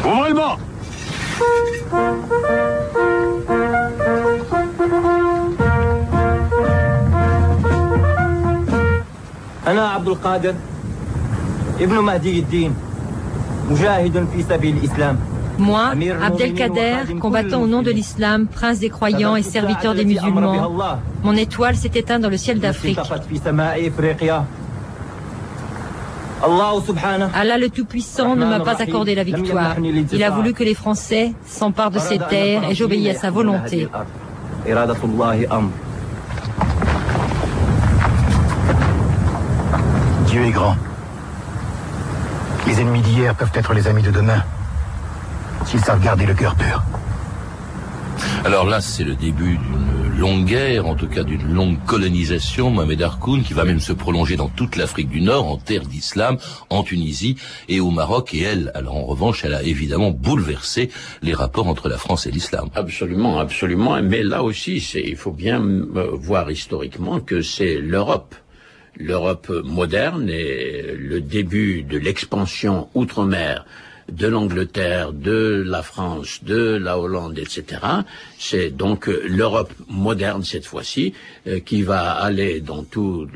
Ouvrez 0.04 0.28
le 0.28 0.34
banc 0.34 0.58
أنا 9.67 9.87
عبد 9.87 10.07
القادر 10.07 10.53
ابن 11.81 11.99
مهدي 11.99 12.39
الدين 12.39 12.73
مجاهد 13.71 14.27
في 14.33 14.43
سبيل 14.43 14.77
الإسلام 14.77 15.17
Moi, 15.59 15.91
Abdelkader, 16.23 17.19
combattant 17.19 17.61
au 17.61 17.67
nom 17.67 17.81
de 17.81 17.91
l'islam, 17.91 18.47
prince 18.47 18.79
des 18.79 18.89
croyants 18.89 19.35
et 19.35 19.41
serviteur 19.41 19.93
des 19.93 20.05
musulmans, 20.05 20.71
mon 21.21 21.35
étoile 21.35 21.75
s'est 21.75 21.91
éteinte 21.95 22.21
dans 22.21 22.29
le 22.29 22.37
ciel 22.37 22.59
d'Afrique. 22.59 22.97
انطفت 22.97 23.23
في 23.23 23.37
سماء 23.37 23.87
إفريقيا 23.87 24.45
الله 26.45 26.79
سبحانه 26.79 27.29
Allah 27.33 27.57
le 27.57 27.69
Tout-Puissant 27.69 28.35
ne 28.37 28.45
m'a 28.45 28.61
pas 28.61 28.81
accordé 28.81 29.15
la 29.15 29.23
victoire. 29.23 29.75
Il 30.13 30.23
a 30.23 30.29
voulu 30.29 30.53
que 30.53 30.63
les 30.63 30.73
Français 30.75 31.33
s'emparent 31.45 31.91
de 31.91 31.99
ces 31.99 32.19
terres 32.19 32.63
et 32.69 32.75
j'obéis 32.75 33.09
à 33.09 33.15
sa 33.15 33.29
volonté. 33.29 33.89
Dieu 40.34 40.46
est 40.46 40.50
grand. 40.50 40.76
Les 42.66 42.80
ennemis 42.80 43.02
d'hier 43.02 43.36
peuvent 43.36 43.52
être 43.54 43.72
les 43.72 43.86
amis 43.86 44.02
de 44.02 44.10
demain, 44.10 44.42
s'ils 45.64 45.78
savent 45.78 46.02
garder 46.02 46.26
le 46.26 46.34
cœur 46.34 46.56
pur. 46.56 46.82
Alors 48.44 48.64
là, 48.64 48.80
c'est 48.80 49.04
le 49.04 49.14
début 49.14 49.56
d'une 49.58 50.18
longue 50.18 50.44
guerre, 50.44 50.88
en 50.88 50.96
tout 50.96 51.06
cas 51.06 51.22
d'une 51.22 51.54
longue 51.54 51.76
colonisation, 51.86 52.70
Mohamed 52.70 53.00
Harkoun, 53.02 53.44
qui 53.44 53.52
va 53.52 53.62
même 53.62 53.78
se 53.78 53.92
prolonger 53.92 54.34
dans 54.34 54.48
toute 54.48 54.74
l'Afrique 54.74 55.08
du 55.08 55.20
Nord, 55.20 55.48
en 55.48 55.56
terre 55.56 55.82
d'islam, 55.82 56.36
en 56.68 56.82
Tunisie 56.82 57.36
et 57.68 57.78
au 57.78 57.92
Maroc. 57.92 58.34
Et 58.34 58.42
elle, 58.42 58.72
alors 58.74 58.96
en 58.96 59.04
revanche, 59.04 59.44
elle 59.44 59.54
a 59.54 59.62
évidemment 59.62 60.10
bouleversé 60.10 60.90
les 61.22 61.32
rapports 61.32 61.68
entre 61.68 61.88
la 61.88 61.96
France 61.96 62.26
et 62.26 62.32
l'islam. 62.32 62.70
Absolument, 62.74 63.38
absolument. 63.38 64.02
Mais 64.02 64.24
là 64.24 64.42
aussi, 64.42 64.78
il 64.96 65.16
faut 65.16 65.30
bien 65.30 65.62
euh, 65.62 66.08
voir 66.12 66.50
historiquement 66.50 67.20
que 67.20 67.40
c'est 67.40 67.76
l'Europe. 67.76 68.34
L'Europe 68.96 69.50
moderne 69.64 70.28
et 70.28 70.94
le 70.96 71.20
début 71.20 71.82
de 71.82 71.98
l'expansion 71.98 72.88
outre-mer 72.94 73.64
de 74.10 74.26
l'Angleterre, 74.26 75.12
de 75.12 75.64
la 75.66 75.82
France, 75.82 76.40
de 76.44 76.76
la 76.76 76.98
Hollande, 76.98 77.38
etc. 77.38 77.80
C'est 78.38 78.70
donc 78.70 79.08
euh, 79.08 79.22
l'Europe 79.26 79.72
moderne 79.88 80.44
cette 80.44 80.66
fois-ci 80.66 81.14
euh, 81.46 81.60
qui 81.60 81.82
va 81.82 82.12
aller 82.12 82.60
dans 82.60 82.82
tout, 82.82 83.26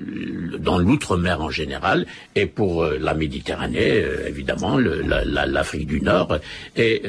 dans 0.59 0.79
l'outre-mer 0.79 1.41
en 1.41 1.51
général 1.51 2.07
et 2.35 2.47
pour 2.47 2.85
euh, 2.85 2.99
la 3.01 3.15
Méditerranée 3.15 4.03
euh, 4.03 4.29
évidemment, 4.29 4.79
l'Afrique 4.79 5.87
du 5.87 6.01
Nord 6.01 6.39
et 6.77 7.03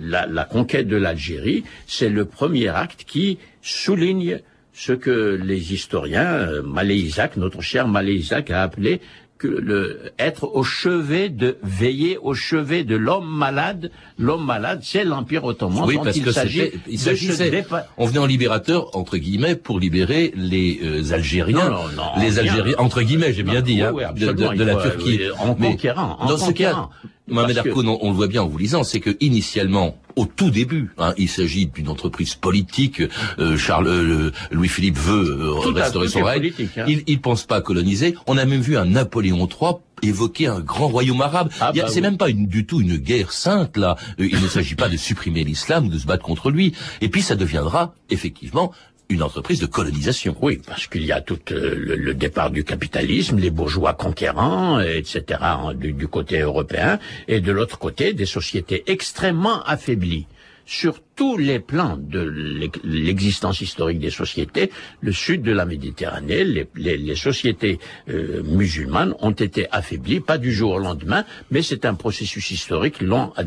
la 0.00 0.44
conquête 0.44 0.88
de 0.88 0.96
l'Algérie, 0.96 1.64
c'est 1.86 2.08
le 2.08 2.24
premier 2.24 2.68
acte 2.68 3.04
qui 3.04 3.38
souligne 3.62 4.40
ce 4.72 4.92
que 4.92 5.38
les 5.42 5.72
historiens, 5.72 6.24
euh, 6.24 6.62
Malé 6.62 6.96
Isaac, 6.96 7.36
notre 7.36 7.60
cher 7.60 7.88
Malé 7.88 8.14
Isaac 8.14 8.50
a 8.50 8.62
appelé 8.62 9.00
que 9.38 9.48
le, 9.48 10.12
être 10.20 10.44
au 10.54 10.62
chevet 10.62 11.28
de, 11.28 11.56
veiller 11.64 12.16
au 12.22 12.32
chevet 12.32 12.84
de 12.84 12.94
l'homme 12.94 13.28
malade. 13.28 13.90
L'homme 14.16 14.46
malade, 14.46 14.80
c'est 14.84 15.02
l'Empire 15.02 15.44
ottoman. 15.44 15.84
Oui, 15.84 15.98
parce 16.02 16.16
il 16.16 16.22
que 16.22 16.30
s'agit 16.30 16.70
il 16.88 16.98
s'agissait, 16.98 17.50
dépa- 17.50 17.86
on 17.98 18.06
venait 18.06 18.20
en 18.20 18.26
libérateur 18.26 18.96
entre 18.96 19.16
guillemets 19.16 19.56
pour 19.56 19.80
libérer 19.80 20.32
les 20.36 20.78
euh, 20.84 21.12
Algériens, 21.12 21.70
Non, 21.70 21.88
non, 21.88 21.96
non, 21.96 22.20
les. 22.20 22.38
Algériens 22.38 22.76
entre 22.78 23.02
guillemets, 23.02 23.32
j'ai 23.32 23.42
bien 23.42 23.62
dit, 23.62 23.82
oui, 23.92 24.04
hein, 24.04 24.12
de, 24.14 24.62
la 24.64 24.78
faut, 24.78 24.90
Turquie. 24.90 25.20
euh, 25.22 25.32
en 25.40 25.56
Mais 25.58 25.72
conquérant, 25.72 26.16
en 26.20 26.26
dans 26.28 26.38
ce 26.38 26.52
cas. 26.52 26.88
Mohamed 27.28 27.58
Arkoun, 27.58 27.88
on, 27.88 27.98
on, 28.02 28.10
le 28.10 28.16
voit 28.16 28.26
bien 28.26 28.42
en 28.42 28.48
vous 28.48 28.58
lisant, 28.58 28.82
c'est 28.84 29.00
que 29.00 29.16
initialement, 29.20 29.96
au 30.16 30.26
tout 30.26 30.50
début, 30.50 30.90
hein, 30.98 31.14
il 31.18 31.28
s'agit 31.28 31.66
d'une 31.66 31.88
entreprise 31.88 32.34
politique. 32.34 33.02
Euh, 33.38 33.56
Charles, 33.56 33.88
euh, 33.88 34.32
Louis-Philippe 34.50 34.98
veut 34.98 35.38
euh, 35.40 35.72
restaurer 35.72 36.08
son 36.08 36.22
règne. 36.22 36.52
Hein. 36.76 36.84
Il, 36.86 37.02
il 37.06 37.20
pense 37.20 37.44
pas 37.44 37.60
coloniser. 37.60 38.14
On 38.26 38.36
a 38.38 38.44
même 38.44 38.60
vu 38.60 38.76
un 38.76 38.84
Napoléon 38.84 39.48
III 39.48 39.76
évoquer 40.02 40.48
un 40.48 40.60
grand 40.60 40.88
royaume 40.88 41.20
arabe. 41.22 41.50
Ah, 41.60 41.72
bah 41.72 41.84
c'est 41.88 42.00
même 42.00 42.16
pas 42.16 42.28
une, 42.28 42.46
du 42.46 42.66
tout 42.66 42.80
une 42.80 42.96
guerre 42.96 43.32
sainte 43.32 43.76
là. 43.76 43.96
Il 44.18 44.40
ne 44.40 44.48
s'agit 44.48 44.74
pas 44.74 44.88
de 44.88 44.96
supprimer 44.96 45.44
l'islam 45.44 45.86
ou 45.86 45.88
de 45.88 45.98
se 45.98 46.06
battre 46.06 46.24
contre 46.24 46.50
lui. 46.50 46.74
Et 47.00 47.08
puis 47.08 47.22
ça 47.22 47.36
deviendra 47.36 47.94
effectivement 48.10 48.72
une 49.12 49.22
entreprise 49.22 49.60
de 49.60 49.66
colonisation. 49.66 50.36
Oui, 50.40 50.60
parce 50.66 50.86
qu'il 50.86 51.04
y 51.04 51.12
a 51.12 51.20
tout 51.20 51.38
euh, 51.52 51.74
le, 51.76 52.14
départ 52.14 52.50
du 52.50 52.64
capitalisme, 52.64 53.38
les 53.38 53.50
bourgeois 53.50 53.94
conquérants, 53.94 54.80
etc., 54.80 55.40
du, 55.74 56.08
côté 56.08 56.40
européen, 56.40 56.98
et 57.28 57.40
de 57.40 57.52
l'autre 57.52 57.78
côté, 57.78 58.12
des 58.12 58.26
sociétés 58.26 58.82
extrêmement 58.86 59.62
affaiblies 59.64 60.26
sur 60.64 61.00
tous 61.16 61.36
les 61.36 61.58
plans 61.58 61.96
de 61.98 62.20
l'existence 62.84 63.60
historique 63.60 63.98
des 63.98 64.10
sociétés, 64.10 64.70
le 65.00 65.12
sud 65.12 65.42
de 65.42 65.52
la 65.52 65.66
Méditerranée, 65.66 66.44
les, 66.44 67.16
sociétés 67.16 67.78
euh, 68.08 68.42
musulmanes 68.44 69.14
ont 69.20 69.32
été 69.32 69.66
affaiblies, 69.70 70.20
pas 70.20 70.38
du 70.38 70.52
jour 70.52 70.72
au 70.72 70.78
lendemain, 70.78 71.24
mais 71.50 71.62
c'est 71.62 71.84
un 71.84 71.94
processus 71.94 72.52
historique 72.52 73.00
long 73.02 73.32
à, 73.36 73.42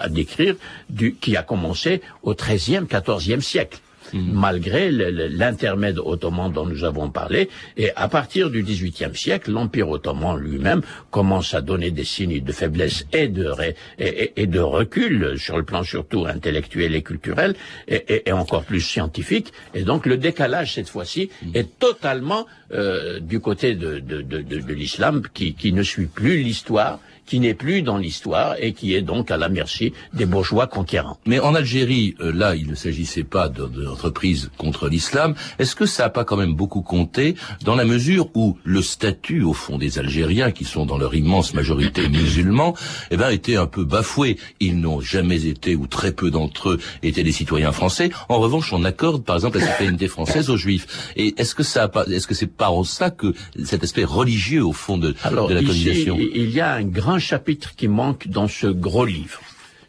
à 0.00 0.08
décrire 0.08 0.56
du, 0.88 1.14
qui 1.14 1.36
a 1.36 1.42
commencé 1.42 2.00
au 2.22 2.34
XIIIe, 2.34 2.86
XIVe 2.90 3.40
siècle. 3.40 3.78
Mhm. 4.12 4.32
malgré 4.32 4.90
l'intermède 4.90 5.98
ottoman 5.98 6.52
dont 6.52 6.66
nous 6.66 6.84
avons 6.84 7.10
parlé. 7.10 7.48
Et 7.76 7.90
à 7.96 8.08
partir 8.08 8.50
du 8.50 8.62
XVIIIe 8.62 9.14
siècle, 9.14 9.50
l'Empire 9.50 9.88
ottoman 9.88 10.36
lui-même 10.36 10.82
commence 11.10 11.54
à 11.54 11.60
donner 11.60 11.90
des 11.90 12.04
signes 12.04 12.42
de 12.42 12.52
faiblesse 12.52 13.06
et 13.12 13.28
de, 13.28 13.52
et, 13.98 14.46
de 14.46 14.60
recul 14.60 15.38
sur 15.38 15.56
le 15.56 15.64
plan 15.64 15.82
surtout 15.82 16.26
intellectuel 16.26 16.94
et 16.94 17.02
culturel 17.02 17.54
et, 17.88 18.32
encore 18.32 18.64
plus 18.64 18.80
scientifique. 18.80 19.52
Et 19.74 19.82
donc 19.82 20.06
le 20.06 20.16
décalage 20.16 20.74
cette 20.74 20.88
fois-ci 20.88 21.30
mhm. 21.42 21.50
est 21.54 21.78
totalement 21.78 22.46
euh, 22.72 23.20
du 23.20 23.40
côté 23.40 23.74
de, 23.74 23.98
de, 23.98 24.22
de, 24.22 24.42
de 24.42 24.74
l'islam 24.74 25.22
qui, 25.32 25.54
qui 25.54 25.72
ne 25.72 25.82
suit 25.82 26.06
plus 26.06 26.42
l'histoire 26.42 27.00
qui 27.28 27.40
n'est 27.40 27.54
plus 27.54 27.82
dans 27.82 27.98
l'histoire 27.98 28.56
et 28.58 28.72
qui 28.72 28.94
est 28.94 29.02
donc 29.02 29.30
à 29.30 29.36
la 29.36 29.48
merci 29.48 29.92
des 30.14 30.26
bourgeois 30.26 30.66
conquérants. 30.66 31.18
Mais 31.26 31.38
en 31.40 31.54
Algérie, 31.54 32.14
euh, 32.20 32.32
là, 32.32 32.56
il 32.56 32.66
ne 32.68 32.74
s'agissait 32.74 33.22
pas 33.22 33.48
d'entreprise 33.48 34.50
contre 34.56 34.88
l'islam. 34.88 35.34
Est-ce 35.58 35.76
que 35.76 35.86
ça 35.86 36.04
n'a 36.04 36.10
pas 36.10 36.24
quand 36.24 36.36
même 36.36 36.54
beaucoup 36.54 36.80
compté 36.80 37.34
dans 37.64 37.76
la 37.76 37.84
mesure 37.84 38.30
où 38.34 38.56
le 38.64 38.80
statut, 38.82 39.42
au 39.42 39.52
fond, 39.52 39.78
des 39.78 39.98
Algériens, 39.98 40.50
qui 40.50 40.64
sont 40.64 40.86
dans 40.86 40.96
leur 40.96 41.14
immense 41.14 41.52
majorité 41.52 42.08
musulmans, 42.20 42.74
eh 43.10 43.16
ben, 43.16 43.30
était 43.30 43.56
un 43.56 43.66
peu 43.66 43.84
bafoué. 43.84 44.38
Ils 44.60 44.80
n'ont 44.80 45.00
jamais 45.00 45.46
été, 45.46 45.76
ou 45.76 45.86
très 45.86 46.12
peu 46.12 46.30
d'entre 46.30 46.70
eux, 46.70 46.80
étaient 47.02 47.22
des 47.22 47.32
citoyens 47.32 47.72
français. 47.72 48.10
En 48.30 48.38
revanche, 48.38 48.72
on 48.72 48.84
accorde, 48.84 49.22
par 49.24 49.36
exemple, 49.36 49.58
la 49.58 49.66
citoyenneté 49.66 50.08
française 50.08 50.48
aux 50.48 50.56
juifs. 50.56 51.12
Et 51.16 51.34
est-ce 51.36 51.54
que 51.54 51.62
ça 51.62 51.90
est-ce 52.08 52.26
que 52.26 52.34
c'est 52.34 52.46
par 52.46 52.72
ça 52.86 53.10
que 53.10 53.34
cet 53.64 53.84
aspect 53.84 54.04
religieux, 54.04 54.64
au 54.64 54.72
fond, 54.72 54.96
de, 54.96 55.14
Alors, 55.22 55.48
de 55.48 55.54
la 55.54 55.60
colonisation? 55.60 56.16
il 56.18 56.50
y 56.50 56.60
a 56.60 56.72
un 56.72 56.84
grand 56.84 57.17
chapitre 57.18 57.74
qui 57.74 57.88
manque 57.88 58.28
dans 58.28 58.48
ce 58.48 58.66
gros 58.66 59.04
livre. 59.04 59.40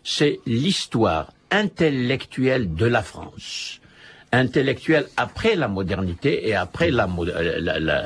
C'est 0.04 0.40
l'histoire 0.46 1.32
intellectuelle 1.52 2.74
de 2.74 2.86
la 2.86 3.02
France. 3.02 3.80
Intellectuelle 4.32 5.08
après 5.18 5.56
la 5.56 5.68
modernité 5.68 6.48
et 6.48 6.54
après 6.54 6.92
la, 6.92 7.10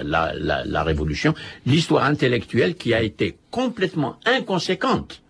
la, 0.04 0.64
la 0.66 0.84
Révolution. 0.84 1.34
L'histoire 1.66 2.06
intellectuelle 2.06 2.76
qui 2.76 2.94
a 2.94 3.02
été 3.02 3.38
complètement 3.52 4.18
inconséquente 4.26 5.22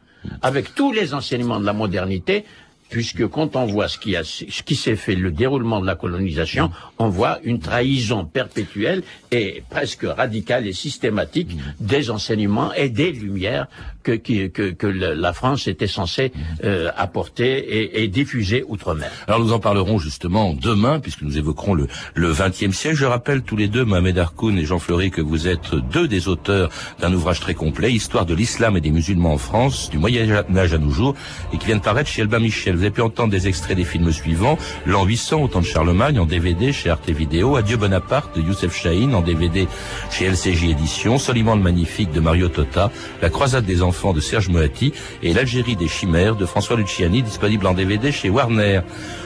avec 0.41 0.73
tous 0.75 0.91
les 0.91 1.13
enseignements 1.13 1.59
de 1.59 1.65
la 1.65 1.73
modernité 1.73 2.45
puisque 2.93 3.27
quand 3.27 3.55
on 3.55 3.65
voit 3.65 3.87
ce 3.87 3.97
qui, 3.97 4.15
a, 4.15 4.23
ce 4.23 4.61
qui 4.61 4.75
s'est 4.75 4.95
fait, 4.95 5.15
le 5.15 5.31
déroulement 5.31 5.81
de 5.81 5.87
la 5.87 5.95
colonisation, 5.95 6.69
on 6.99 7.09
voit 7.09 7.39
une 7.43 7.57
trahison 7.57 8.23
perpétuelle 8.23 9.01
et 9.31 9.63
presque 9.67 10.03
radicale 10.03 10.67
et 10.67 10.73
systématique 10.73 11.57
des 11.79 12.11
enseignements 12.11 12.71
et 12.75 12.89
des 12.89 13.11
lumières 13.11 13.65
que, 14.03 14.11
que, 14.11 14.47
que 14.47 14.85
la 14.85 15.33
France 15.33 15.67
était 15.67 15.87
censée 15.87 16.31
euh, 16.63 16.91
apporter 16.95 17.47
et, 17.57 18.03
et 18.03 18.07
diffuser 18.09 18.63
outre-mer. 18.67 19.09
Alors 19.27 19.39
nous 19.39 19.53
en 19.53 19.59
parlerons 19.59 19.97
justement 19.97 20.53
demain, 20.53 20.99
puisque 20.99 21.23
nous 21.23 21.37
évoquerons 21.37 21.73
le, 21.73 21.87
le 22.13 22.31
20e 22.31 22.73
siècle. 22.73 22.97
Je 22.97 23.05
rappelle 23.05 23.41
tous 23.41 23.55
les 23.55 23.69
deux, 23.69 23.85
Mohamed 23.85 24.19
Harkoun 24.19 24.59
et 24.59 24.65
Jean 24.65 24.77
Fleury, 24.77 25.09
que 25.09 25.21
vous 25.21 25.47
êtes 25.47 25.73
deux 25.73 26.07
des 26.07 26.27
auteurs 26.27 26.69
d'un 26.99 27.11
ouvrage 27.11 27.39
très 27.39 27.55
complet, 27.55 27.91
Histoire 27.91 28.27
de 28.27 28.35
l'islam 28.35 28.77
et 28.77 28.81
des 28.81 28.91
musulmans 28.91 29.33
en 29.33 29.37
France, 29.39 29.89
du 29.89 29.97
Moyen 29.97 30.29
Âge 30.55 30.73
à 30.73 30.77
nos 30.77 30.91
jours, 30.91 31.15
et 31.53 31.57
qui 31.57 31.65
vient 31.65 31.77
de 31.77 31.81
paraître 31.81 32.09
chez 32.09 32.21
Albin 32.21 32.39
Michel. 32.39 32.82
Vous 32.83 32.87
avez 32.87 32.95
pu 32.95 33.01
entendre 33.01 33.31
des 33.31 33.47
extraits 33.47 33.77
des 33.77 33.85
films 33.85 34.11
suivants. 34.11 34.57
L'an 34.85 35.05
800 35.05 35.43
au 35.43 35.47
temps 35.47 35.61
de 35.61 35.65
Charlemagne 35.65 36.19
en 36.19 36.25
DVD 36.25 36.73
chez 36.73 36.89
Arte 36.89 37.09
Vidéo. 37.09 37.55
Adieu 37.55 37.77
Bonaparte 37.77 38.35
de 38.35 38.41
Youssef 38.41 38.75
Chahine 38.75 39.15
en 39.15 39.21
DVD 39.21 39.69
chez 40.11 40.25
LCJ 40.25 40.71
Éditions. 40.71 41.17
Soliman 41.17 41.55
le 41.55 41.61
Magnifique 41.61 42.11
de 42.11 42.19
Mario 42.19 42.49
Tota. 42.49 42.91
La 43.21 43.29
croisade 43.29 43.63
des 43.63 43.83
enfants 43.83 44.11
de 44.11 44.19
Serge 44.19 44.49
Moati. 44.49 44.91
Et 45.21 45.31
l'Algérie 45.33 45.77
des 45.77 45.87
chimères 45.87 46.35
de 46.35 46.45
François 46.45 46.75
Luciani 46.75 47.23
disponible 47.23 47.67
en 47.67 47.73
DVD 47.73 48.11
chez 48.11 48.29
Warner. 48.29 48.81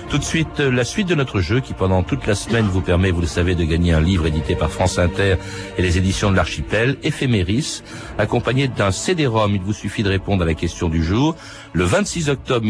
Tout 0.10 0.20
de 0.20 0.24
suite, 0.24 0.60
la 0.60 0.86
suite 0.86 1.10
de 1.10 1.16
notre 1.16 1.42
jeu 1.42 1.60
qui 1.60 1.74
pendant 1.74 2.02
toute 2.02 2.26
la 2.28 2.36
semaine 2.36 2.66
vous 2.66 2.80
permet, 2.80 3.12
vous 3.12 3.20
le 3.20 3.28
savez, 3.28 3.56
de 3.56 3.66
gagner 3.66 3.92
un 3.92 4.00
livre 4.00 4.26
édité 4.26 4.56
par 4.56 4.72
France 4.72 5.00
Inter 5.00 5.36
et 5.78 5.82
les 5.82 5.98
éditions 5.98 6.32
de 6.32 6.36
l'Archipel, 6.38 6.96
Éphéméris, 7.04 7.84
accompagné 8.18 8.70
d'un 8.70 8.92
CD-ROM. 8.92 9.54
Il 9.54 9.62
vous 9.62 9.74
suffit 9.74 10.04
de 10.04 10.10
répondre 10.10 10.44
à 10.44 10.46
la 10.46 10.54
question 10.54 10.88
du 10.88 11.04
jour. 11.04 11.36
Le 11.74 11.84
26 11.84 12.30
octobre 12.30 12.66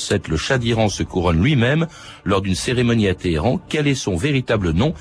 1967, 0.00 0.28
le 0.28 0.36
Shah 0.36 0.58
d'Iran 0.58 0.88
se 0.88 1.02
couronne 1.02 1.42
lui-même 1.42 1.86
lors 2.24 2.40
d'une 2.40 2.54
cérémonie 2.54 3.08
à 3.08 3.14
Téhéran. 3.14 3.60
Quel 3.68 3.86
est 3.86 3.94
son 3.94 4.16
véritable 4.16 4.70
nom? 4.70 4.94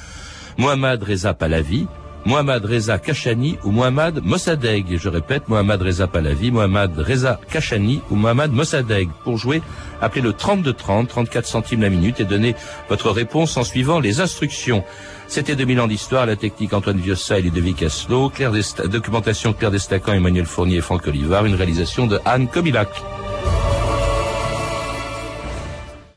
Mohammad 0.57 1.01
Reza 1.01 1.33
Pahlavi, 1.33 1.87
Mohammad 2.25 2.65
Reza 2.65 2.97
Kachani 2.99 3.57
ou 3.63 3.71
Mohammad 3.71 4.21
Mossadegh? 4.23 4.97
Je 4.97 5.07
répète, 5.07 5.47
Mohammad 5.47 5.81
Reza 5.81 6.07
Pahlavi, 6.07 6.51
Mohammad 6.51 6.97
Reza 6.97 7.39
Kachani 7.49 8.01
ou 8.11 8.15
Mohammad 8.15 8.51
Mossadegh. 8.51 9.09
Pour 9.23 9.37
jouer, 9.37 9.61
appelez 10.01 10.21
le 10.21 10.33
32 10.33 10.73
30, 10.73 11.07
34 11.07 11.45
centimes 11.45 11.81
la 11.81 11.89
minute 11.89 12.19
et 12.19 12.25
donnez 12.25 12.55
votre 12.89 13.09
réponse 13.09 13.55
en 13.55 13.63
suivant 13.63 13.99
les 13.99 14.19
instructions. 14.19 14.83
C'était 15.27 15.55
2000 15.55 15.79
ans 15.79 15.87
d'histoire, 15.87 16.25
la 16.25 16.35
technique 16.35 16.73
Antoine 16.73 16.97
Viossa 16.97 17.39
et 17.39 17.41
Ludovic 17.41 17.83
Aslo, 17.83 18.31
documentation 18.85 19.53
Claire 19.53 19.71
Destacan, 19.71 20.13
Emmanuel 20.13 20.45
Fournier 20.45 20.77
et 20.77 20.81
Franck 20.81 21.07
Olivard, 21.07 21.45
une 21.45 21.55
réalisation 21.55 22.07
de 22.07 22.19
Anne 22.25 22.47
Kobilac. 22.47 22.89